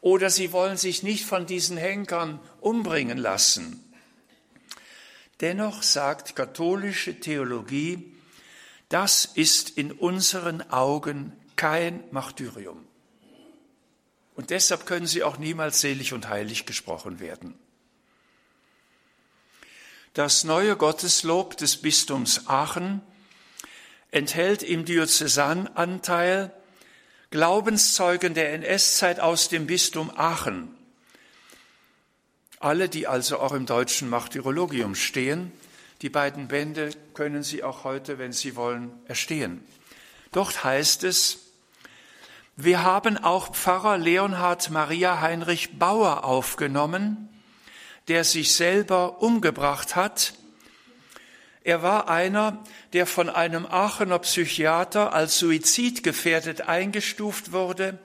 oder 0.00 0.28
sie 0.28 0.52
wollen 0.52 0.76
sich 0.76 1.02
nicht 1.02 1.24
von 1.24 1.46
diesen 1.46 1.78
Henkern 1.78 2.38
umbringen 2.60 3.18
lassen. 3.18 3.82
Dennoch 5.40 5.82
sagt 5.82 6.36
katholische 6.36 7.18
Theologie, 7.18 8.17
das 8.88 9.24
ist 9.26 9.70
in 9.70 9.92
unseren 9.92 10.62
Augen 10.70 11.32
kein 11.56 12.02
Martyrium. 12.10 12.86
Und 14.34 14.50
deshalb 14.50 14.86
können 14.86 15.06
sie 15.06 15.24
auch 15.24 15.38
niemals 15.38 15.80
selig 15.80 16.12
und 16.12 16.28
heilig 16.28 16.64
gesprochen 16.64 17.20
werden. 17.20 17.58
Das 20.14 20.44
neue 20.44 20.76
Gotteslob 20.76 21.56
des 21.56 21.76
Bistums 21.76 22.46
Aachen 22.48 23.02
enthält 24.10 24.62
im 24.62 24.84
Diözesananteil 24.84 26.52
Glaubenszeugen 27.30 28.32
der 28.32 28.54
NS-Zeit 28.54 29.20
aus 29.20 29.48
dem 29.48 29.66
Bistum 29.66 30.10
Aachen. 30.16 30.74
Alle, 32.58 32.88
die 32.88 33.06
also 33.06 33.38
auch 33.38 33.52
im 33.52 33.66
deutschen 33.66 34.08
Martyrologium 34.08 34.94
stehen, 34.94 35.52
die 36.02 36.10
beiden 36.10 36.48
Bände 36.48 36.90
können 37.14 37.42
Sie 37.42 37.64
auch 37.64 37.84
heute, 37.84 38.18
wenn 38.18 38.32
Sie 38.32 38.54
wollen, 38.54 38.92
erstehen. 39.06 39.64
Dort 40.32 40.62
heißt 40.62 41.04
es, 41.04 41.38
wir 42.56 42.82
haben 42.82 43.16
auch 43.18 43.54
Pfarrer 43.54 43.98
Leonhard 43.98 44.70
Maria 44.70 45.20
Heinrich 45.20 45.78
Bauer 45.78 46.24
aufgenommen, 46.24 47.28
der 48.08 48.24
sich 48.24 48.54
selber 48.54 49.22
umgebracht 49.22 49.96
hat. 49.96 50.34
Er 51.62 51.82
war 51.82 52.08
einer, 52.08 52.62
der 52.92 53.06
von 53.06 53.28
einem 53.28 53.66
Aachener 53.66 54.18
Psychiater 54.20 55.12
als 55.12 55.38
suizidgefährdet 55.38 56.62
eingestuft 56.62 57.52
wurde, 57.52 57.98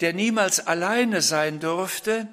der 0.00 0.12
niemals 0.12 0.66
alleine 0.66 1.22
sein 1.22 1.60
durfte, 1.60 2.28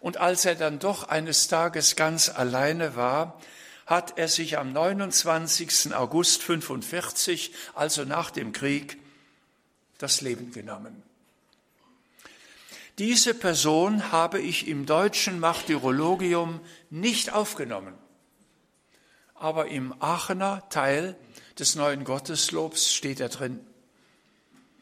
und 0.00 0.18
als 0.18 0.44
er 0.44 0.54
dann 0.54 0.78
doch 0.78 1.08
eines 1.08 1.48
Tages 1.48 1.96
ganz 1.96 2.28
alleine 2.28 2.96
war, 2.96 3.40
hat 3.86 4.18
er 4.18 4.28
sich 4.28 4.58
am 4.58 4.72
29. 4.72 5.94
August 5.94 6.42
45, 6.42 7.52
also 7.74 8.04
nach 8.04 8.30
dem 8.30 8.52
Krieg, 8.52 8.98
das 9.98 10.20
Leben 10.20 10.50
genommen. 10.50 11.02
Diese 12.98 13.34
Person 13.34 14.10
habe 14.10 14.40
ich 14.40 14.68
im 14.68 14.86
deutschen 14.86 15.38
Martyrologium 15.38 16.60
nicht 16.90 17.32
aufgenommen. 17.32 17.94
Aber 19.34 19.68
im 19.68 19.94
Aachener 20.00 20.66
Teil 20.70 21.14
des 21.58 21.74
neuen 21.74 22.04
Gotteslobs 22.04 22.94
steht 22.94 23.20
er 23.20 23.28
drin. 23.28 23.60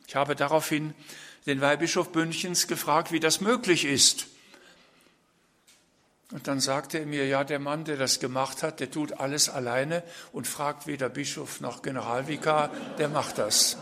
Ich 0.06 0.14
habe 0.14 0.36
daraufhin 0.36 0.94
den 1.46 1.60
Weihbischof 1.60 2.14
Münchens 2.14 2.68
gefragt, 2.68 3.10
wie 3.10 3.20
das 3.20 3.40
möglich 3.40 3.84
ist. 3.84 4.28
Und 6.32 6.48
dann 6.48 6.58
sagte 6.58 6.98
er 6.98 7.06
mir, 7.06 7.26
ja, 7.26 7.44
der 7.44 7.58
Mann, 7.58 7.84
der 7.84 7.96
das 7.96 8.18
gemacht 8.18 8.62
hat, 8.62 8.80
der 8.80 8.90
tut 8.90 9.12
alles 9.20 9.48
alleine 9.48 10.02
und 10.32 10.46
fragt 10.46 10.87
weder 10.87 11.08
Bischof 11.08 11.60
noch 11.60 11.82
Generalvikar, 11.82 12.70
der 12.98 13.08
macht 13.08 13.38
das. 13.38 13.76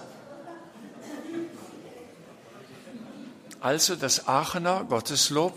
Also 3.60 3.94
das 3.94 4.26
Aachener 4.26 4.84
Gotteslob 4.84 5.56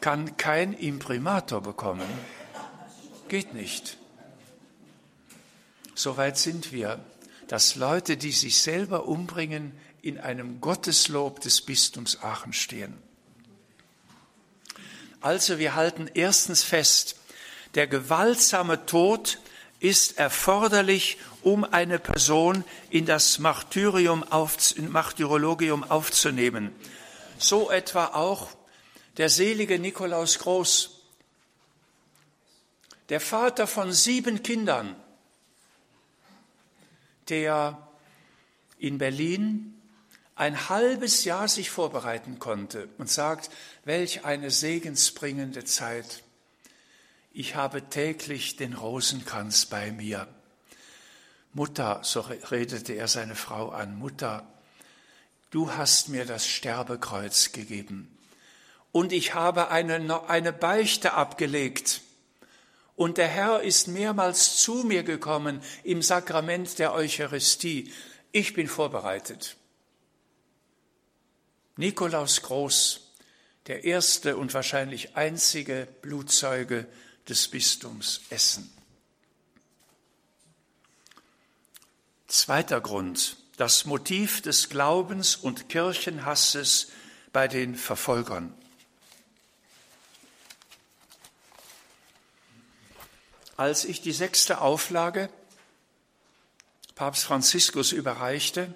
kann 0.00 0.36
kein 0.36 0.72
Imprimator 0.72 1.62
bekommen. 1.62 2.08
Geht 3.28 3.54
nicht. 3.54 3.96
Soweit 5.94 6.36
sind 6.36 6.72
wir, 6.72 6.98
dass 7.46 7.76
Leute, 7.76 8.16
die 8.16 8.32
sich 8.32 8.60
selber 8.60 9.06
umbringen, 9.06 9.72
in 10.02 10.18
einem 10.18 10.60
Gotteslob 10.60 11.40
des 11.40 11.60
Bistums 11.62 12.20
Aachen 12.22 12.52
stehen. 12.52 13.03
Also 15.24 15.58
wir 15.58 15.74
halten 15.74 16.10
erstens 16.12 16.62
fest, 16.62 17.16
der 17.76 17.86
gewaltsame 17.86 18.84
Tod 18.84 19.38
ist 19.80 20.18
erforderlich, 20.18 21.16
um 21.40 21.64
eine 21.64 21.98
Person 21.98 22.62
in 22.90 23.06
das 23.06 23.38
Martyrium 23.38 24.22
auf, 24.22 24.76
Martyrologium 24.76 25.82
aufzunehmen. 25.82 26.74
So 27.38 27.70
etwa 27.70 28.08
auch 28.08 28.50
der 29.16 29.30
selige 29.30 29.78
Nikolaus 29.78 30.40
Groß, 30.40 30.90
der 33.08 33.20
Vater 33.22 33.66
von 33.66 33.94
sieben 33.94 34.42
Kindern, 34.42 34.94
der 37.30 37.78
in 38.78 38.98
Berlin 38.98 39.73
ein 40.36 40.68
halbes 40.68 41.24
Jahr 41.24 41.48
sich 41.48 41.70
vorbereiten 41.70 42.38
konnte 42.38 42.88
und 42.98 43.08
sagt, 43.08 43.50
welch 43.84 44.24
eine 44.24 44.50
segensbringende 44.50 45.64
Zeit. 45.64 46.22
Ich 47.32 47.54
habe 47.54 47.88
täglich 47.88 48.56
den 48.56 48.74
Rosenkranz 48.74 49.66
bei 49.66 49.92
mir. 49.92 50.26
Mutter, 51.52 52.00
so 52.02 52.20
redete 52.20 52.94
er 52.94 53.06
seine 53.06 53.36
Frau 53.36 53.70
an, 53.70 53.96
Mutter, 53.96 54.46
du 55.50 55.72
hast 55.72 56.08
mir 56.08 56.24
das 56.24 56.46
Sterbekreuz 56.48 57.52
gegeben 57.52 58.14
und 58.90 59.12
ich 59.12 59.34
habe 59.34 59.70
eine, 59.70 60.28
eine 60.28 60.52
Beichte 60.52 61.14
abgelegt. 61.14 62.00
Und 62.96 63.18
der 63.18 63.26
Herr 63.26 63.60
ist 63.60 63.88
mehrmals 63.88 64.58
zu 64.58 64.84
mir 64.84 65.02
gekommen 65.02 65.60
im 65.82 66.00
Sakrament 66.00 66.78
der 66.78 66.92
Eucharistie. 66.94 67.92
Ich 68.30 68.54
bin 68.54 68.68
vorbereitet. 68.68 69.56
Nikolaus 71.76 72.42
Groß, 72.42 73.00
der 73.66 73.84
erste 73.84 74.36
und 74.36 74.54
wahrscheinlich 74.54 75.16
einzige 75.16 75.88
Blutzeuge 76.02 76.86
des 77.28 77.48
Bistums 77.48 78.20
Essen. 78.30 78.70
Zweiter 82.28 82.80
Grund 82.80 83.36
das 83.56 83.84
Motiv 83.84 84.42
des 84.42 84.68
Glaubens 84.68 85.36
und 85.36 85.68
Kirchenhasses 85.68 86.88
bei 87.32 87.46
den 87.48 87.76
Verfolgern. 87.76 88.52
Als 93.56 93.84
ich 93.84 94.00
die 94.00 94.12
sechste 94.12 94.60
Auflage 94.60 95.30
Papst 96.96 97.24
Franziskus 97.24 97.92
überreichte, 97.92 98.72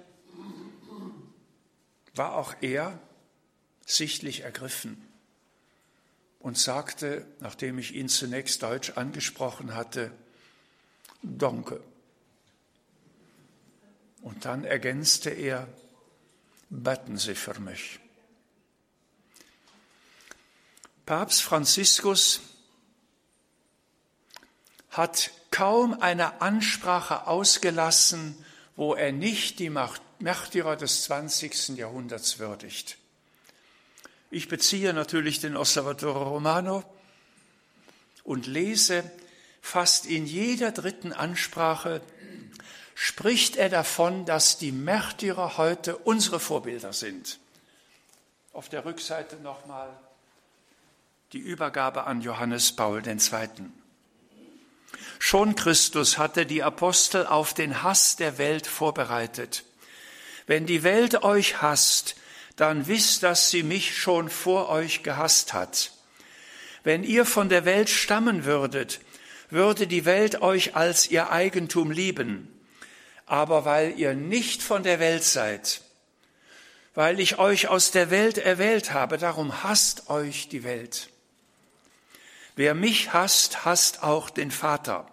war 2.19 2.35
auch 2.35 2.53
er 2.61 2.99
sichtlich 3.85 4.41
ergriffen 4.41 5.03
und 6.39 6.57
sagte, 6.57 7.25
nachdem 7.39 7.79
ich 7.79 7.95
ihn 7.95 8.09
zunächst 8.09 8.61
deutsch 8.61 8.91
angesprochen 8.91 9.73
hatte, 9.73 10.11
Danke. 11.21 11.83
Und 14.21 14.45
dann 14.45 14.63
ergänzte 14.63 15.29
er, 15.29 15.67
beten 16.69 17.17
Sie 17.17 17.35
für 17.35 17.59
mich. 17.59 17.99
Papst 21.05 21.41
Franziskus 21.41 22.41
hat 24.91 25.31
kaum 25.51 25.99
eine 26.01 26.41
Ansprache 26.41 27.27
ausgelassen, 27.27 28.45
wo 28.75 28.93
er 28.93 29.11
nicht 29.11 29.59
die 29.59 29.69
Märtyrer 30.19 30.75
des 30.75 31.03
20. 31.03 31.77
Jahrhunderts 31.77 32.39
würdigt. 32.39 32.97
Ich 34.31 34.47
beziehe 34.47 34.93
natürlich 34.93 35.39
den 35.39 35.55
Osservatore 35.55 36.25
Romano 36.25 36.83
und 38.23 38.45
lese 38.45 39.09
fast 39.61 40.05
in 40.05 40.25
jeder 40.25 40.71
dritten 40.71 41.13
Ansprache 41.13 42.01
spricht 42.95 43.55
er 43.55 43.69
davon, 43.69 44.25
dass 44.25 44.57
die 44.57 44.73
Märtyrer 44.73 45.57
heute 45.57 45.97
unsere 45.97 46.39
Vorbilder 46.41 46.91
sind. 46.91 47.39
Auf 48.51 48.67
der 48.67 48.83
Rückseite 48.83 49.37
nochmal 49.37 49.89
die 51.31 51.39
Übergabe 51.39 52.05
an 52.05 52.21
Johannes 52.21 52.75
Paul 52.75 53.01
II. 53.07 53.19
Schon 55.17 55.55
Christus 55.55 56.17
hatte 56.17 56.45
die 56.45 56.61
Apostel 56.61 57.25
auf 57.25 57.53
den 57.53 57.83
Hass 57.83 58.15
der 58.15 58.37
Welt 58.37 58.67
vorbereitet. 58.67 59.63
Wenn 60.49 60.65
die 60.65 60.83
Welt 60.83 61.23
euch 61.23 61.61
hasst, 61.61 62.15
dann 62.57 62.87
wisst, 62.87 63.23
dass 63.23 63.49
sie 63.49 63.63
mich 63.63 63.97
schon 63.97 64.29
vor 64.29 64.67
euch 64.67 65.03
gehasst 65.03 65.53
hat. 65.53 65.93
Wenn 66.83 67.03
ihr 67.03 67.23
von 67.23 67.47
der 67.47 67.63
Welt 67.63 67.89
stammen 67.89 68.43
würdet, 68.43 68.99
würde 69.49 69.87
die 69.87 70.03
Welt 70.03 70.41
euch 70.41 70.75
als 70.75 71.09
ihr 71.09 71.31
Eigentum 71.31 71.91
lieben 71.91 72.49
aber 73.29 73.63
weil 73.63 73.97
ihr 73.99 74.15
nicht 74.15 74.63
von 74.63 74.81
der 74.81 74.99
Welt 74.99 75.23
seid, 75.23 75.81
weil 76.95 77.19
ich 77.19 77.37
euch 77.37 77.67
aus 77.67 77.91
der 77.91 78.09
Welt 78.09 78.39
erwählt 78.39 78.91
habe, 78.91 79.19
darum 79.19 79.63
hasst 79.63 80.09
euch 80.09 80.49
die 80.49 80.63
Welt. 80.63 81.09
Wer 82.55 82.73
mich 82.73 83.13
hasst, 83.13 83.65
hasst 83.65 84.01
auch 84.01 84.31
den 84.31 84.49
Vater. 84.49 85.07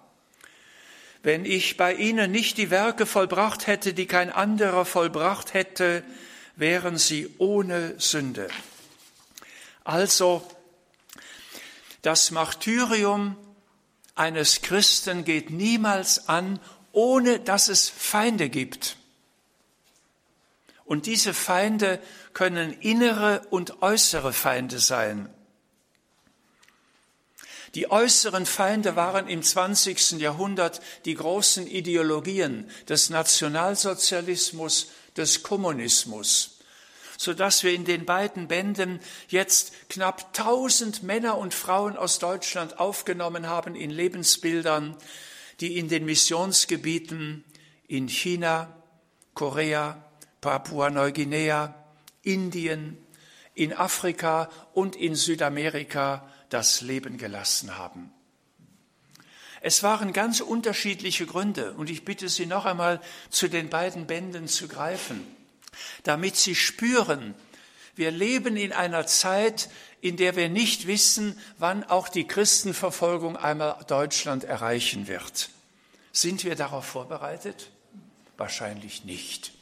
Wenn 1.26 1.44
ich 1.44 1.76
bei 1.76 1.92
ihnen 1.92 2.30
nicht 2.30 2.56
die 2.56 2.70
Werke 2.70 3.04
vollbracht 3.04 3.66
hätte, 3.66 3.94
die 3.94 4.06
kein 4.06 4.30
anderer 4.30 4.84
vollbracht 4.84 5.54
hätte, 5.54 6.04
wären 6.54 6.98
sie 6.98 7.34
ohne 7.38 7.98
Sünde. 7.98 8.46
Also, 9.82 10.48
das 12.02 12.30
Martyrium 12.30 13.36
eines 14.14 14.62
Christen 14.62 15.24
geht 15.24 15.50
niemals 15.50 16.28
an, 16.28 16.60
ohne 16.92 17.40
dass 17.40 17.66
es 17.66 17.88
Feinde 17.88 18.48
gibt. 18.48 18.96
Und 20.84 21.06
diese 21.06 21.34
Feinde 21.34 21.98
können 22.34 22.72
innere 22.72 23.42
und 23.50 23.82
äußere 23.82 24.32
Feinde 24.32 24.78
sein. 24.78 25.28
Die 27.76 27.90
äußeren 27.90 28.46
Feinde 28.46 28.96
waren 28.96 29.28
im 29.28 29.42
20. 29.42 30.12
Jahrhundert 30.12 30.80
die 31.04 31.14
großen 31.14 31.66
Ideologien 31.66 32.70
des 32.88 33.10
Nationalsozialismus, 33.10 34.88
des 35.14 35.42
Kommunismus, 35.42 36.56
so 37.18 37.34
dass 37.34 37.64
wir 37.64 37.74
in 37.74 37.84
den 37.84 38.06
beiden 38.06 38.48
Bänden 38.48 38.98
jetzt 39.28 39.74
knapp 39.90 40.28
1000 40.38 41.02
Männer 41.02 41.36
und 41.36 41.52
Frauen 41.52 41.98
aus 41.98 42.18
Deutschland 42.18 42.80
aufgenommen 42.80 43.46
haben 43.46 43.74
in 43.74 43.90
Lebensbildern, 43.90 44.96
die 45.60 45.76
in 45.76 45.90
den 45.90 46.06
Missionsgebieten 46.06 47.44
in 47.88 48.08
China, 48.08 48.74
Korea, 49.34 50.02
Papua-Neuguinea, 50.40 51.74
Indien, 52.22 52.96
in 53.52 53.74
Afrika 53.74 54.48
und 54.72 54.96
in 54.96 55.14
Südamerika 55.14 56.26
das 56.48 56.80
Leben 56.80 57.18
gelassen 57.18 57.76
haben. 57.76 58.12
Es 59.60 59.82
waren 59.82 60.12
ganz 60.12 60.40
unterschiedliche 60.40 61.26
Gründe 61.26 61.72
und 61.72 61.90
ich 61.90 62.04
bitte 62.04 62.28
Sie 62.28 62.46
noch 62.46 62.66
einmal 62.66 63.00
zu 63.30 63.48
den 63.48 63.68
beiden 63.68 64.06
Bänden 64.06 64.48
zu 64.48 64.68
greifen, 64.68 65.26
damit 66.04 66.36
Sie 66.36 66.54
spüren, 66.54 67.34
wir 67.96 68.10
leben 68.10 68.56
in 68.56 68.72
einer 68.72 69.06
Zeit, 69.06 69.70
in 70.02 70.18
der 70.18 70.36
wir 70.36 70.50
nicht 70.50 70.86
wissen, 70.86 71.40
wann 71.58 71.82
auch 71.82 72.08
die 72.08 72.26
Christenverfolgung 72.26 73.36
einmal 73.38 73.82
Deutschland 73.88 74.44
erreichen 74.44 75.08
wird. 75.08 75.48
Sind 76.12 76.44
wir 76.44 76.54
darauf 76.54 76.84
vorbereitet? 76.84 77.70
Wahrscheinlich 78.36 79.04
nicht. 79.04 79.55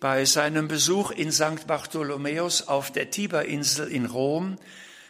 Bei 0.00 0.24
seinem 0.26 0.68
Besuch 0.68 1.10
in 1.10 1.32
St. 1.32 1.66
Bartholomäus 1.66 2.68
auf 2.68 2.92
der 2.92 3.10
Tiberinsel 3.10 3.88
in 3.88 4.06
Rom 4.06 4.56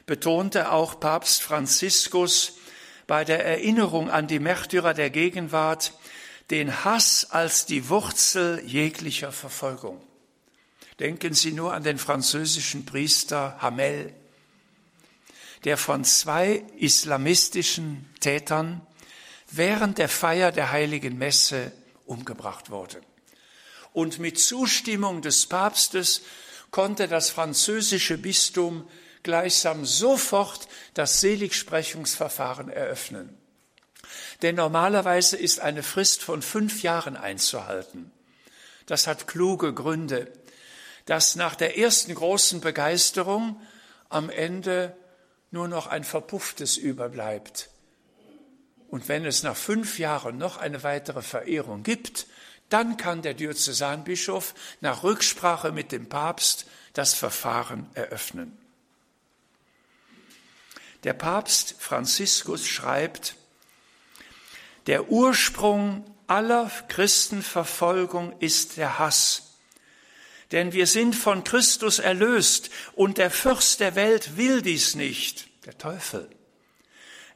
betonte 0.06 0.72
auch 0.72 0.98
Papst 0.98 1.42
Franziskus 1.42 2.54
bei 3.06 3.26
der 3.26 3.44
Erinnerung 3.44 4.08
an 4.08 4.28
die 4.28 4.38
Märtyrer 4.38 4.94
der 4.94 5.10
Gegenwart 5.10 5.92
den 6.50 6.84
Hass 6.84 7.26
als 7.30 7.66
die 7.66 7.90
Wurzel 7.90 8.62
jeglicher 8.64 9.30
Verfolgung. 9.30 10.00
Denken 11.00 11.34
Sie 11.34 11.52
nur 11.52 11.74
an 11.74 11.82
den 11.82 11.98
französischen 11.98 12.86
Priester 12.86 13.58
Hamel, 13.60 14.14
der 15.64 15.76
von 15.76 16.02
zwei 16.04 16.64
islamistischen 16.78 18.08
Tätern 18.20 18.80
während 19.50 19.98
der 19.98 20.08
Feier 20.08 20.50
der 20.50 20.72
heiligen 20.72 21.18
Messe 21.18 21.72
umgebracht 22.06 22.70
wurde 22.70 23.02
und 23.92 24.18
mit 24.18 24.38
Zustimmung 24.38 25.22
des 25.22 25.46
Papstes 25.46 26.22
konnte 26.70 27.08
das 27.08 27.30
französische 27.30 28.18
Bistum 28.18 28.88
gleichsam 29.22 29.84
sofort 29.84 30.68
das 30.94 31.20
Seligsprechungsverfahren 31.20 32.68
eröffnen. 32.68 33.36
Denn 34.42 34.54
normalerweise 34.54 35.36
ist 35.36 35.60
eine 35.60 35.82
Frist 35.82 36.22
von 36.22 36.42
fünf 36.42 36.82
Jahren 36.82 37.16
einzuhalten. 37.16 38.10
Das 38.86 39.06
hat 39.06 39.26
kluge 39.26 39.74
Gründe, 39.74 40.32
dass 41.06 41.36
nach 41.36 41.54
der 41.54 41.78
ersten 41.78 42.14
großen 42.14 42.60
Begeisterung 42.60 43.60
am 44.08 44.30
Ende 44.30 44.96
nur 45.50 45.68
noch 45.68 45.86
ein 45.86 46.04
verpufftes 46.04 46.76
überbleibt. 46.76 47.70
Und 48.88 49.08
wenn 49.08 49.24
es 49.26 49.42
nach 49.42 49.56
fünf 49.56 49.98
Jahren 49.98 50.38
noch 50.38 50.56
eine 50.56 50.82
weitere 50.82 51.22
Verehrung 51.22 51.82
gibt, 51.82 52.26
dann 52.68 52.96
kann 52.96 53.22
der 53.22 53.34
Diözesanbischof 53.34 54.54
nach 54.80 55.02
Rücksprache 55.02 55.72
mit 55.72 55.92
dem 55.92 56.08
Papst 56.08 56.66
das 56.92 57.14
Verfahren 57.14 57.88
eröffnen. 57.94 58.56
Der 61.04 61.12
Papst 61.12 61.76
Franziskus 61.78 62.66
schreibt, 62.66 63.36
der 64.86 65.10
Ursprung 65.10 66.04
aller 66.26 66.70
Christenverfolgung 66.88 68.38
ist 68.40 68.76
der 68.76 68.98
Hass. 68.98 69.54
Denn 70.50 70.72
wir 70.72 70.86
sind 70.86 71.14
von 71.14 71.44
Christus 71.44 71.98
erlöst 71.98 72.70
und 72.94 73.18
der 73.18 73.30
Fürst 73.30 73.80
der 73.80 73.94
Welt 73.94 74.36
will 74.36 74.62
dies 74.62 74.94
nicht, 74.94 75.48
der 75.66 75.76
Teufel. 75.76 76.28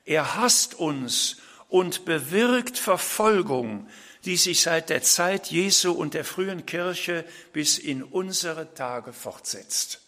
Er 0.05 0.35
hasst 0.35 0.75
uns 0.75 1.37
und 1.69 2.05
bewirkt 2.05 2.79
Verfolgung, 2.79 3.89
die 4.25 4.37
sich 4.37 4.63
seit 4.63 4.91
der 4.91 5.03
Zeit 5.03 5.49
Jesu 5.49 5.93
und 5.93 6.15
der 6.15 6.25
frühen 6.25 6.67
Kirche 6.67 7.25
bis 7.53 7.79
in 7.79 8.03
unsere 8.03 8.75
Tage 8.75 9.13
fortsetzt. 9.13 10.01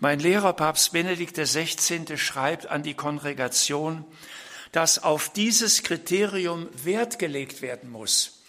Mein 0.00 0.20
Lehrer 0.20 0.52
Papst 0.52 0.92
Benedikt 0.92 1.36
XVI. 1.36 2.16
schreibt 2.16 2.66
an 2.66 2.82
die 2.82 2.94
Kongregation, 2.94 4.04
dass 4.72 5.02
auf 5.02 5.32
dieses 5.32 5.82
Kriterium 5.82 6.68
Wert 6.84 7.18
gelegt 7.18 7.62
werden 7.62 7.90
muss. 7.90 8.42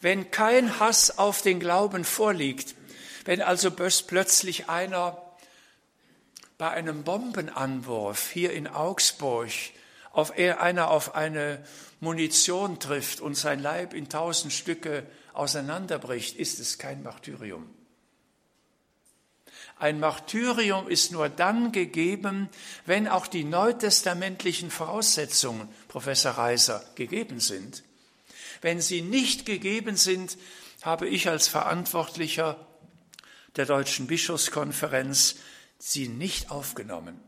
Wenn 0.00 0.30
kein 0.30 0.80
Hass 0.80 1.18
auf 1.18 1.42
den 1.42 1.60
Glauben 1.60 2.04
vorliegt, 2.04 2.74
wenn 3.24 3.42
also 3.42 3.70
plötzlich 3.70 4.68
einer 4.68 5.20
bei 6.58 6.70
einem 6.70 7.04
Bombenanwurf 7.04 8.30
hier 8.30 8.52
in 8.52 8.66
Augsburg 8.66 9.50
auf 10.12 10.32
einer 10.32 10.90
auf 10.90 11.14
eine 11.14 11.64
Munition 12.04 12.78
trifft 12.78 13.20
und 13.20 13.34
sein 13.34 13.60
Leib 13.60 13.94
in 13.94 14.08
tausend 14.08 14.52
Stücke 14.52 15.04
auseinanderbricht, 15.32 16.36
ist 16.36 16.60
es 16.60 16.78
kein 16.78 17.02
Martyrium. 17.02 17.68
Ein 19.76 19.98
Martyrium 19.98 20.88
ist 20.88 21.10
nur 21.10 21.28
dann 21.28 21.72
gegeben, 21.72 22.48
wenn 22.86 23.08
auch 23.08 23.26
die 23.26 23.42
neutestamentlichen 23.42 24.70
Voraussetzungen, 24.70 25.68
Professor 25.88 26.32
Reiser, 26.32 26.84
gegeben 26.94 27.40
sind. 27.40 27.82
Wenn 28.60 28.80
sie 28.80 29.02
nicht 29.02 29.46
gegeben 29.46 29.96
sind, 29.96 30.38
habe 30.82 31.08
ich 31.08 31.28
als 31.28 31.48
Verantwortlicher 31.48 32.66
der 33.56 33.66
Deutschen 33.66 34.06
Bischofskonferenz 34.06 35.36
sie 35.78 36.08
nicht 36.08 36.50
aufgenommen. 36.50 37.20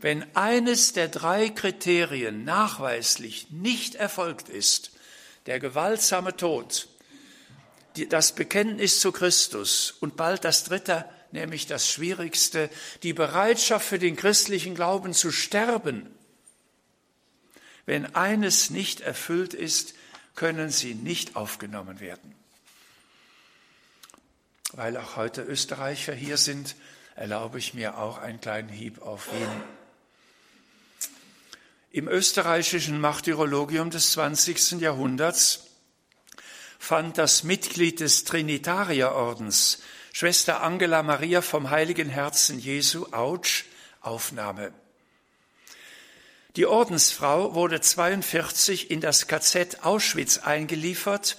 Wenn 0.00 0.24
eines 0.36 0.92
der 0.92 1.08
drei 1.08 1.48
Kriterien 1.48 2.44
nachweislich 2.44 3.50
nicht 3.50 3.94
erfolgt 3.94 4.48
ist, 4.48 4.90
der 5.46 5.60
gewaltsame 5.60 6.36
Tod, 6.36 6.88
das 8.08 8.32
Bekenntnis 8.32 9.00
zu 9.00 9.12
Christus 9.12 9.92
und 10.00 10.16
bald 10.16 10.44
das 10.44 10.64
dritte, 10.64 11.06
nämlich 11.32 11.66
das 11.66 11.90
Schwierigste, 11.90 12.68
die 13.02 13.12
Bereitschaft 13.12 13.86
für 13.86 13.98
den 13.98 14.16
christlichen 14.16 14.74
Glauben 14.74 15.14
zu 15.14 15.30
sterben. 15.30 16.10
Wenn 17.86 18.14
eines 18.14 18.70
nicht 18.70 19.00
erfüllt 19.00 19.54
ist, 19.54 19.94
können 20.34 20.70
sie 20.70 20.94
nicht 20.94 21.36
aufgenommen 21.36 22.00
werden. 22.00 22.34
Weil 24.72 24.96
auch 24.96 25.16
heute 25.16 25.42
Österreicher 25.42 26.12
hier 26.12 26.36
sind, 26.36 26.74
erlaube 27.14 27.58
ich 27.58 27.72
mir 27.72 27.96
auch 27.96 28.18
einen 28.18 28.40
kleinen 28.40 28.68
Hieb 28.68 29.00
auf 29.00 29.32
Wien. 29.32 29.62
Im 31.96 32.08
österreichischen 32.08 33.00
Martyrologium 33.00 33.88
des 33.88 34.12
20. 34.12 34.82
Jahrhunderts 34.82 35.64
fand 36.78 37.16
das 37.16 37.42
Mitglied 37.42 38.00
des 38.00 38.24
Trinitarierordens, 38.24 39.78
Schwester 40.12 40.60
Angela 40.60 41.02
Maria 41.02 41.40
vom 41.40 41.70
Heiligen 41.70 42.10
Herzen 42.10 42.58
Jesu, 42.58 43.06
Autsch, 43.12 43.64
Aufnahme. 44.02 44.74
Die 46.56 46.66
Ordensfrau 46.66 47.54
wurde 47.54 47.80
42 47.80 48.90
in 48.90 49.00
das 49.00 49.26
KZ 49.26 49.82
Auschwitz 49.82 50.36
eingeliefert. 50.36 51.38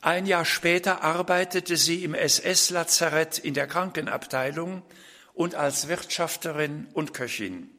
Ein 0.00 0.26
Jahr 0.26 0.44
später 0.44 1.02
arbeitete 1.02 1.76
sie 1.76 2.02
im 2.02 2.14
SS-Lazarett 2.14 3.38
in 3.38 3.54
der 3.54 3.68
Krankenabteilung 3.68 4.82
und 5.34 5.54
als 5.54 5.86
Wirtschafterin 5.86 6.88
und 6.94 7.14
Köchin. 7.14 7.70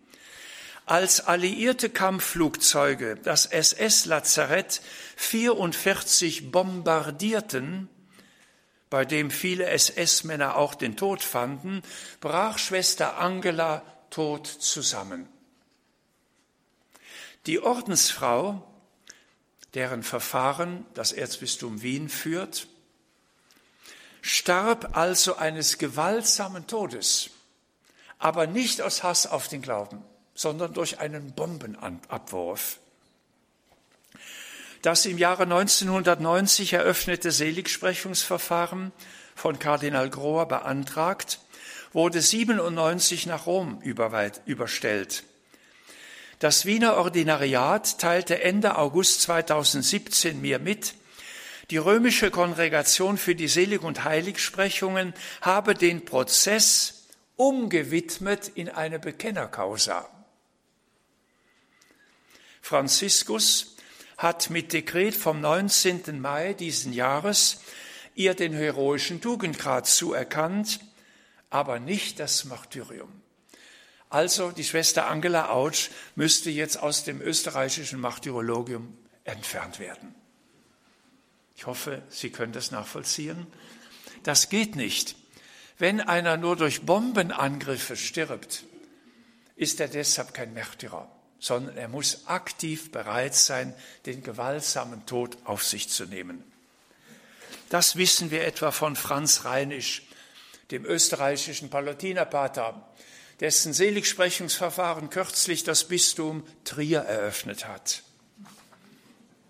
Als 0.85 1.21
alliierte 1.21 1.89
Kampfflugzeuge 1.89 3.15
das 3.15 3.45
SS-Lazarett 3.45 4.81
44 5.15 6.51
bombardierten, 6.51 7.87
bei 8.89 9.05
dem 9.05 9.31
viele 9.31 9.65
SS-Männer 9.67 10.57
auch 10.57 10.75
den 10.75 10.97
Tod 10.97 11.23
fanden, 11.23 11.81
brach 12.19 12.57
Schwester 12.57 13.17
Angela 13.17 13.81
tot 14.09 14.45
zusammen. 14.45 15.27
Die 17.45 17.59
Ordensfrau, 17.59 18.61
deren 19.73 20.03
Verfahren 20.03 20.85
das 20.93 21.11
Erzbistum 21.11 21.81
Wien 21.81 22.09
führt, 22.09 22.67
starb 24.21 24.95
also 24.95 25.35
eines 25.35 25.77
gewaltsamen 25.77 26.67
Todes, 26.67 27.31
aber 28.19 28.47
nicht 28.47 28.81
aus 28.81 29.01
Hass 29.01 29.27
auf 29.27 29.47
den 29.47 29.61
Glauben, 29.61 30.03
sondern 30.35 30.73
durch 30.73 30.99
einen 30.99 31.33
Bombenabwurf. 31.33 32.79
Das 34.81 35.05
im 35.05 35.17
Jahre 35.17 35.43
1990 35.43 36.73
eröffnete 36.73 37.31
Seligsprechungsverfahren 37.31 38.91
von 39.35 39.57
Kardinal 39.57 40.09
Grohr 40.09 40.47
beantragt, 40.47 41.39
wurde 41.93 42.21
97 42.21 43.27
nach 43.27 43.45
Rom 43.45 43.81
überstellt. 43.81 45.23
Das 46.39 46.65
Wiener 46.65 46.97
Ordinariat 46.97 47.99
teilte 47.99 48.41
Ende 48.41 48.77
August 48.77 49.21
2017 49.21 50.41
mir 50.41 50.59
mit, 50.59 50.95
die 51.69 51.77
römische 51.77 52.29
Kongregation 52.29 53.17
für 53.17 53.35
die 53.35 53.47
Selig- 53.47 53.83
und 53.83 54.03
Heiligsprechungen 54.03 55.13
habe 55.39 55.75
den 55.75 56.03
Prozess 56.03 57.05
umgewidmet 57.37 58.49
in 58.49 58.67
eine 58.67 58.99
Bekennerkausa. 58.99 60.09
Franziskus 62.63 63.75
hat 64.17 64.49
mit 64.49 64.71
Dekret 64.71 65.15
vom 65.15 65.41
19. 65.41 66.21
Mai 66.21 66.53
diesen 66.53 66.93
Jahres 66.93 67.59
ihr 68.15 68.35
den 68.35 68.53
heroischen 68.53 69.19
Tugendgrad 69.19 69.85
zuerkannt, 69.85 70.79
aber 71.49 71.81
nicht 71.81 72.21
das 72.21 72.45
Martyrium. 72.45 73.11
Also 74.09 74.51
die 74.51 74.63
Schwester 74.63 75.09
Angela 75.09 75.49
Autsch 75.49 75.89
müsste 76.15 76.51
jetzt 76.51 76.77
aus 76.77 77.03
dem 77.03 77.21
österreichischen 77.21 77.99
Martyrologium 77.99 78.97
entfernt 79.25 79.79
werden. 79.79 80.15
Ich 81.57 81.67
hoffe, 81.67 82.01
Sie 82.07 82.29
können 82.29 82.53
das 82.53 82.71
nachvollziehen. 82.71 83.45
Das 84.23 84.47
geht 84.47 84.77
nicht. 84.77 85.17
Wenn 85.77 85.99
einer 85.99 86.37
nur 86.37 86.55
durch 86.55 86.83
Bombenangriffe 86.83 87.97
stirbt, 87.97 88.63
ist 89.57 89.81
er 89.81 89.89
deshalb 89.89 90.33
kein 90.33 90.53
Märtyrer 90.53 91.12
sondern 91.43 91.75
er 91.75 91.89
muss 91.89 92.25
aktiv 92.27 92.89
bereit 92.89 93.35
sein, 93.35 93.73
den 94.05 94.23
gewaltsamen 94.23 95.05
Tod 95.05 95.37
auf 95.43 95.61
sich 95.65 95.89
zu 95.89 96.05
nehmen. 96.05 96.41
Das 97.67 97.97
wissen 97.97 98.31
wir 98.31 98.47
etwa 98.47 98.71
von 98.71 98.95
Franz 98.95 99.43
Reinisch, 99.43 100.03
dem 100.71 100.85
österreichischen 100.85 101.69
Palatinerpater, 101.69 102.87
dessen 103.41 103.73
Seligsprechungsverfahren 103.73 105.09
kürzlich 105.09 105.65
das 105.65 105.85
Bistum 105.85 106.47
Trier 106.63 107.01
eröffnet 107.01 107.67
hat. 107.67 108.03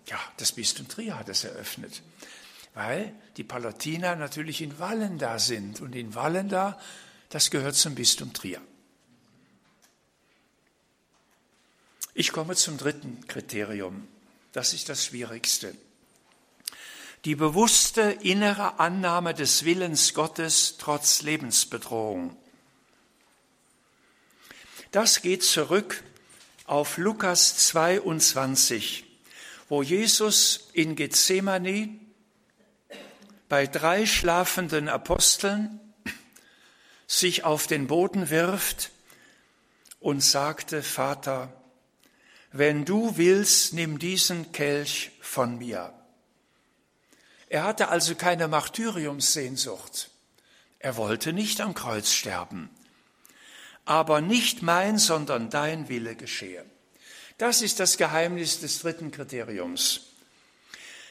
Ja, 0.06 0.18
das 0.38 0.50
Bistum 0.50 0.88
Trier 0.88 1.16
hat 1.16 1.28
es 1.28 1.44
eröffnet, 1.44 2.02
weil 2.74 3.14
die 3.36 3.44
Palatiner 3.44 4.16
natürlich 4.16 4.62
in 4.62 4.80
Wallenda 4.80 5.38
sind 5.38 5.80
und 5.80 5.94
in 5.94 6.16
Wallenda, 6.16 6.76
das 7.28 7.52
gehört 7.52 7.76
zum 7.76 7.94
Bistum 7.94 8.32
Trier. 8.32 8.60
Ich 12.16 12.30
komme 12.30 12.54
zum 12.54 12.78
dritten 12.78 13.26
Kriterium. 13.26 14.06
Das 14.52 14.72
ist 14.72 14.88
das 14.88 15.04
Schwierigste. 15.04 15.74
Die 17.24 17.34
bewusste 17.34 18.02
innere 18.02 18.78
Annahme 18.78 19.34
des 19.34 19.64
Willens 19.64 20.14
Gottes 20.14 20.76
trotz 20.78 21.22
Lebensbedrohung. 21.22 22.36
Das 24.92 25.22
geht 25.22 25.42
zurück 25.42 26.04
auf 26.66 26.98
Lukas 26.98 27.56
22, 27.66 29.04
wo 29.68 29.82
Jesus 29.82 30.68
in 30.72 30.94
Gethsemane 30.94 31.98
bei 33.48 33.66
drei 33.66 34.06
schlafenden 34.06 34.88
Aposteln 34.88 35.80
sich 37.08 37.42
auf 37.42 37.66
den 37.66 37.88
Boden 37.88 38.30
wirft 38.30 38.92
und 39.98 40.22
sagte, 40.22 40.80
Vater, 40.84 41.52
wenn 42.56 42.84
du 42.84 43.16
willst, 43.16 43.72
nimm 43.72 43.98
diesen 43.98 44.52
Kelch 44.52 45.10
von 45.20 45.58
mir. 45.58 45.92
Er 47.48 47.64
hatte 47.64 47.88
also 47.88 48.14
keine 48.14 48.46
Martyriumssehnsucht. 48.46 50.08
Er 50.78 50.96
wollte 50.96 51.32
nicht 51.32 51.60
am 51.60 51.74
Kreuz 51.74 52.12
sterben. 52.12 52.70
Aber 53.84 54.20
nicht 54.20 54.62
mein, 54.62 54.98
sondern 54.98 55.50
dein 55.50 55.88
Wille 55.88 56.14
geschehe. 56.14 56.64
Das 57.38 57.60
ist 57.60 57.80
das 57.80 57.96
Geheimnis 57.96 58.60
des 58.60 58.78
dritten 58.78 59.10
Kriteriums. 59.10 60.12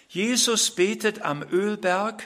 Jesus 0.07 0.71
betet 0.71 1.23
am 1.23 1.43
Ölberg 1.43 2.25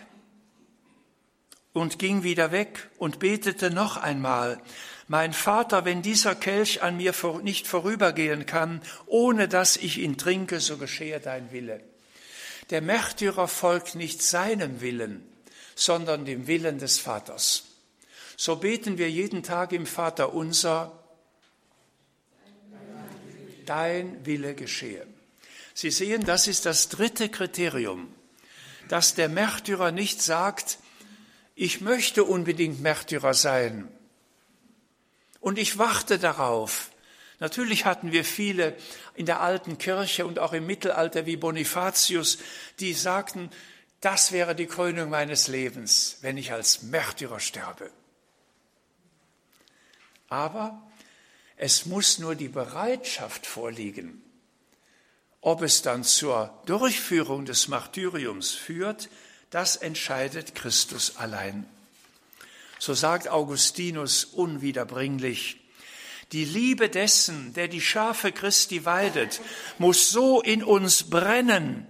und 1.74 1.97
ging 1.97 2.22
wieder 2.22 2.51
weg 2.51 2.88
und 2.99 3.18
betete 3.18 3.72
noch 3.72 3.97
einmal, 3.97 4.61
mein 5.08 5.34
Vater, 5.34 5.86
wenn 5.86 6.01
dieser 6.01 6.36
Kelch 6.36 6.84
an 6.84 6.97
mir 6.97 7.14
nicht 7.41 7.68
vorübergehen 7.68 8.45
kann, 8.45 8.82
ohne 9.05 9.47
dass 9.47 9.78
ich 9.78 9.99
ihn 9.99 10.18
trinke, 10.18 10.60
so 10.60 10.78
geschehe 10.78 11.20
dein 11.20 11.51
Wille. 11.51 11.82
Der 12.70 12.82
Märtyrer 12.82 13.47
folgt 13.47 13.95
nicht 13.95 14.22
seinem 14.22 14.82
Willen, 14.82 15.24
sondern 15.76 16.26
dem 16.26 16.47
Willen 16.47 16.80
des 16.80 16.99
Vaters. 16.99 17.64
So 18.36 18.58
beten 18.58 18.97
wir 18.97 19.10
jeden 19.10 19.43
Tag 19.43 19.72
im 19.72 19.86
Vater 19.86 20.34
unser, 20.34 20.91
dein 23.66 24.26
Wille 24.26 24.55
geschehe. 24.55 25.08
Sie 25.74 25.91
sehen, 25.91 26.26
das 26.26 26.47
ist 26.47 26.66
das 26.66 26.89
dritte 26.89 27.30
Kriterium, 27.30 28.14
dass 28.89 29.16
der 29.16 29.30
Märtyrer 29.30 29.91
nicht 29.91 30.22
sagt, 30.22 30.80
ich 31.55 31.82
möchte 31.82 32.24
unbedingt 32.24 32.82
Märtyrer 32.82 33.34
sein, 33.34 33.88
und 35.47 35.57
ich 35.57 35.77
warte 35.77 36.19
darauf. 36.19 36.91
Natürlich 37.39 37.85
hatten 37.85 38.11
wir 38.11 38.25
viele 38.25 38.75
in 39.15 39.25
der 39.25 39.39
alten 39.39 39.77
Kirche 39.77 40.25
und 40.25 40.39
auch 40.39 40.51
im 40.51 40.65
Mittelalter 40.65 41.25
wie 41.25 41.37
Bonifatius, 41.37 42.39
die 42.81 42.93
sagten, 42.93 43.49
das 44.01 44.33
wäre 44.33 44.55
die 44.55 44.65
Krönung 44.65 45.09
meines 45.09 45.47
Lebens, 45.47 46.17
wenn 46.19 46.35
ich 46.35 46.51
als 46.51 46.81
Märtyrer 46.81 47.39
sterbe. 47.39 47.89
Aber 50.27 50.85
es 51.55 51.85
muss 51.85 52.19
nur 52.19 52.35
die 52.35 52.49
Bereitschaft 52.49 53.45
vorliegen. 53.45 54.21
Ob 55.39 55.61
es 55.61 55.81
dann 55.81 56.03
zur 56.03 56.61
Durchführung 56.65 57.45
des 57.45 57.69
Martyriums 57.69 58.51
führt, 58.51 59.07
das 59.49 59.77
entscheidet 59.77 60.55
Christus 60.55 61.15
allein. 61.15 61.69
So 62.80 62.93
sagt 62.93 63.28
Augustinus 63.28 64.25
unwiederbringlich, 64.25 65.57
die 66.32 66.45
Liebe 66.45 66.89
dessen, 66.89 67.53
der 67.53 67.67
die 67.67 67.82
Schafe 67.82 68.32
Christi 68.32 68.84
weidet, 68.86 69.39
muss 69.78 70.09
so 70.09 70.41
in 70.41 70.63
uns 70.63 71.09
brennen, 71.09 71.88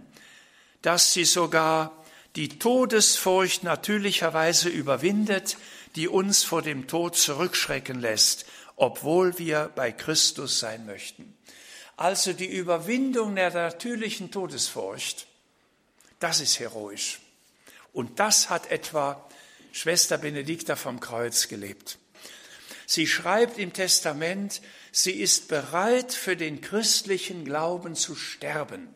dass 0.83 1.13
sie 1.13 1.25
sogar 1.25 2.03
die 2.35 2.59
Todesfurcht 2.59 3.63
natürlicherweise 3.63 4.69
überwindet, 4.69 5.57
die 5.95 6.07
uns 6.07 6.43
vor 6.43 6.61
dem 6.61 6.87
Tod 6.87 7.15
zurückschrecken 7.17 7.99
lässt, 7.99 8.45
obwohl 8.75 9.39
wir 9.39 9.71
bei 9.75 9.91
Christus 9.91 10.59
sein 10.59 10.85
möchten. 10.85 11.35
Also 11.95 12.33
die 12.33 12.45
Überwindung 12.45 13.35
der 13.35 13.51
natürlichen 13.51 14.29
Todesfurcht, 14.29 15.25
das 16.19 16.39
ist 16.39 16.59
heroisch. 16.59 17.19
Und 17.91 18.19
das 18.19 18.51
hat 18.51 18.69
etwa 18.69 19.26
Schwester 19.71 20.17
Benedikta 20.17 20.75
vom 20.75 20.99
Kreuz 20.99 21.47
gelebt. 21.47 21.97
Sie 22.85 23.05
schreibt 23.05 23.57
im 23.57 23.73
Testament, 23.73 24.61
sie 24.91 25.11
ist 25.11 25.49
bereit, 25.49 26.13
für 26.13 26.37
den 26.37 26.61
christlichen 26.61 27.43
Glauben 27.43 27.95
zu 27.95 28.15
sterben. 28.15 28.87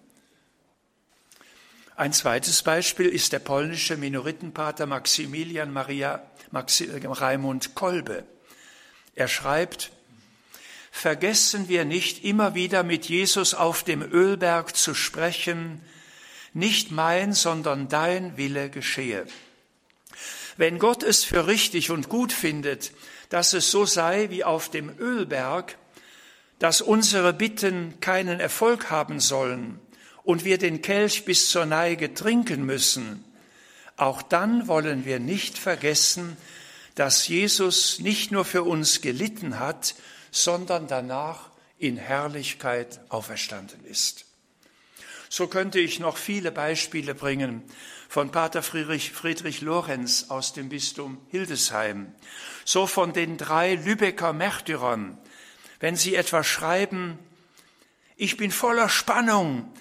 Ein 1.96 2.14
zweites 2.14 2.64
Beispiel 2.64 3.08
ist 3.08 3.34
der 3.34 3.40
polnische 3.40 3.98
Minoritenpater 3.98 4.86
Maximilian 4.86 5.72
Maria 5.72 6.26
Maxi, 6.52 6.86
äh, 6.86 7.06
Raimund 7.06 7.76
Kolbe. 7.76 8.26
Er 9.14 9.28
schreibt, 9.28 9.92
Vergessen 10.94 11.70
wir 11.70 11.86
nicht 11.86 12.24
immer 12.26 12.54
wieder 12.54 12.84
mit 12.84 13.08
Jesus 13.08 13.54
auf 13.54 13.84
dem 13.84 14.02
Ölberg 14.02 14.76
zu 14.76 14.94
sprechen, 14.94 15.82
nicht 16.54 16.92
mein, 16.92 17.34
sondern 17.34 17.88
dein 17.88 18.36
Wille 18.36 18.70
geschehe. 18.70 19.26
Wenn 20.58 20.80
Gott 20.80 21.04
es 21.04 21.24
für 21.24 21.48
richtig 21.48 21.92
und 21.92 22.10
gut 22.10 22.34
findet, 22.34 22.92
dass 23.30 23.54
es 23.54 23.72
so 23.72 23.86
sei 23.86 24.30
wie 24.30 24.44
auf 24.44 24.70
dem 24.70 24.98
Ölberg, 25.00 25.78
dass 26.60 26.82
unsere 26.82 27.34
Bitten 27.34 28.00
keinen 28.02 28.40
Erfolg 28.40 28.90
haben 28.90 29.20
sollen 29.20 29.80
und 30.24 30.46
wir 30.46 30.58
den 30.58 30.82
Kelch 30.82 31.26
bis 31.26 31.50
zur 31.50 31.66
Neige 31.66 32.14
trinken 32.14 32.66
müssen, 32.66 33.24
auch 33.98 34.22
dann 34.22 34.68
wollen 34.68 35.06
wir 35.06 35.20
nicht 35.20 35.58
vergessen, 35.58 36.38
dass 36.96 37.28
Jesus 37.28 38.00
nicht 38.00 38.32
nur 38.32 38.46
für 38.46 38.64
uns 38.64 39.02
gelitten 39.02 39.60
hat, 39.60 39.96
sondern 40.32 40.88
danach 40.88 41.50
in 41.78 41.98
Herrlichkeit 41.98 43.00
auferstanden 43.10 43.84
ist. 43.86 44.26
So 45.30 45.48
könnte 45.48 45.80
ich 45.80 46.00
noch 46.00 46.18
viele 46.18 46.52
Beispiele 46.52 47.16
bringen 47.16 47.64
von 48.12 48.30
Pater 48.30 48.62
Friedrich, 48.62 49.14
Friedrich 49.14 49.62
Lorenz 49.62 50.26
aus 50.28 50.52
dem 50.52 50.68
Bistum 50.68 51.18
Hildesheim, 51.30 52.14
so 52.66 52.86
von 52.86 53.14
den 53.14 53.38
drei 53.38 53.76
Lübecker 53.76 54.34
Märtyrern, 54.34 55.18
wenn 55.80 55.96
sie 55.96 56.16
etwa 56.16 56.44
schreiben, 56.44 57.18
ich 58.18 58.36
bin 58.36 58.52
voller 58.52 58.90
Spannung, 58.90 59.72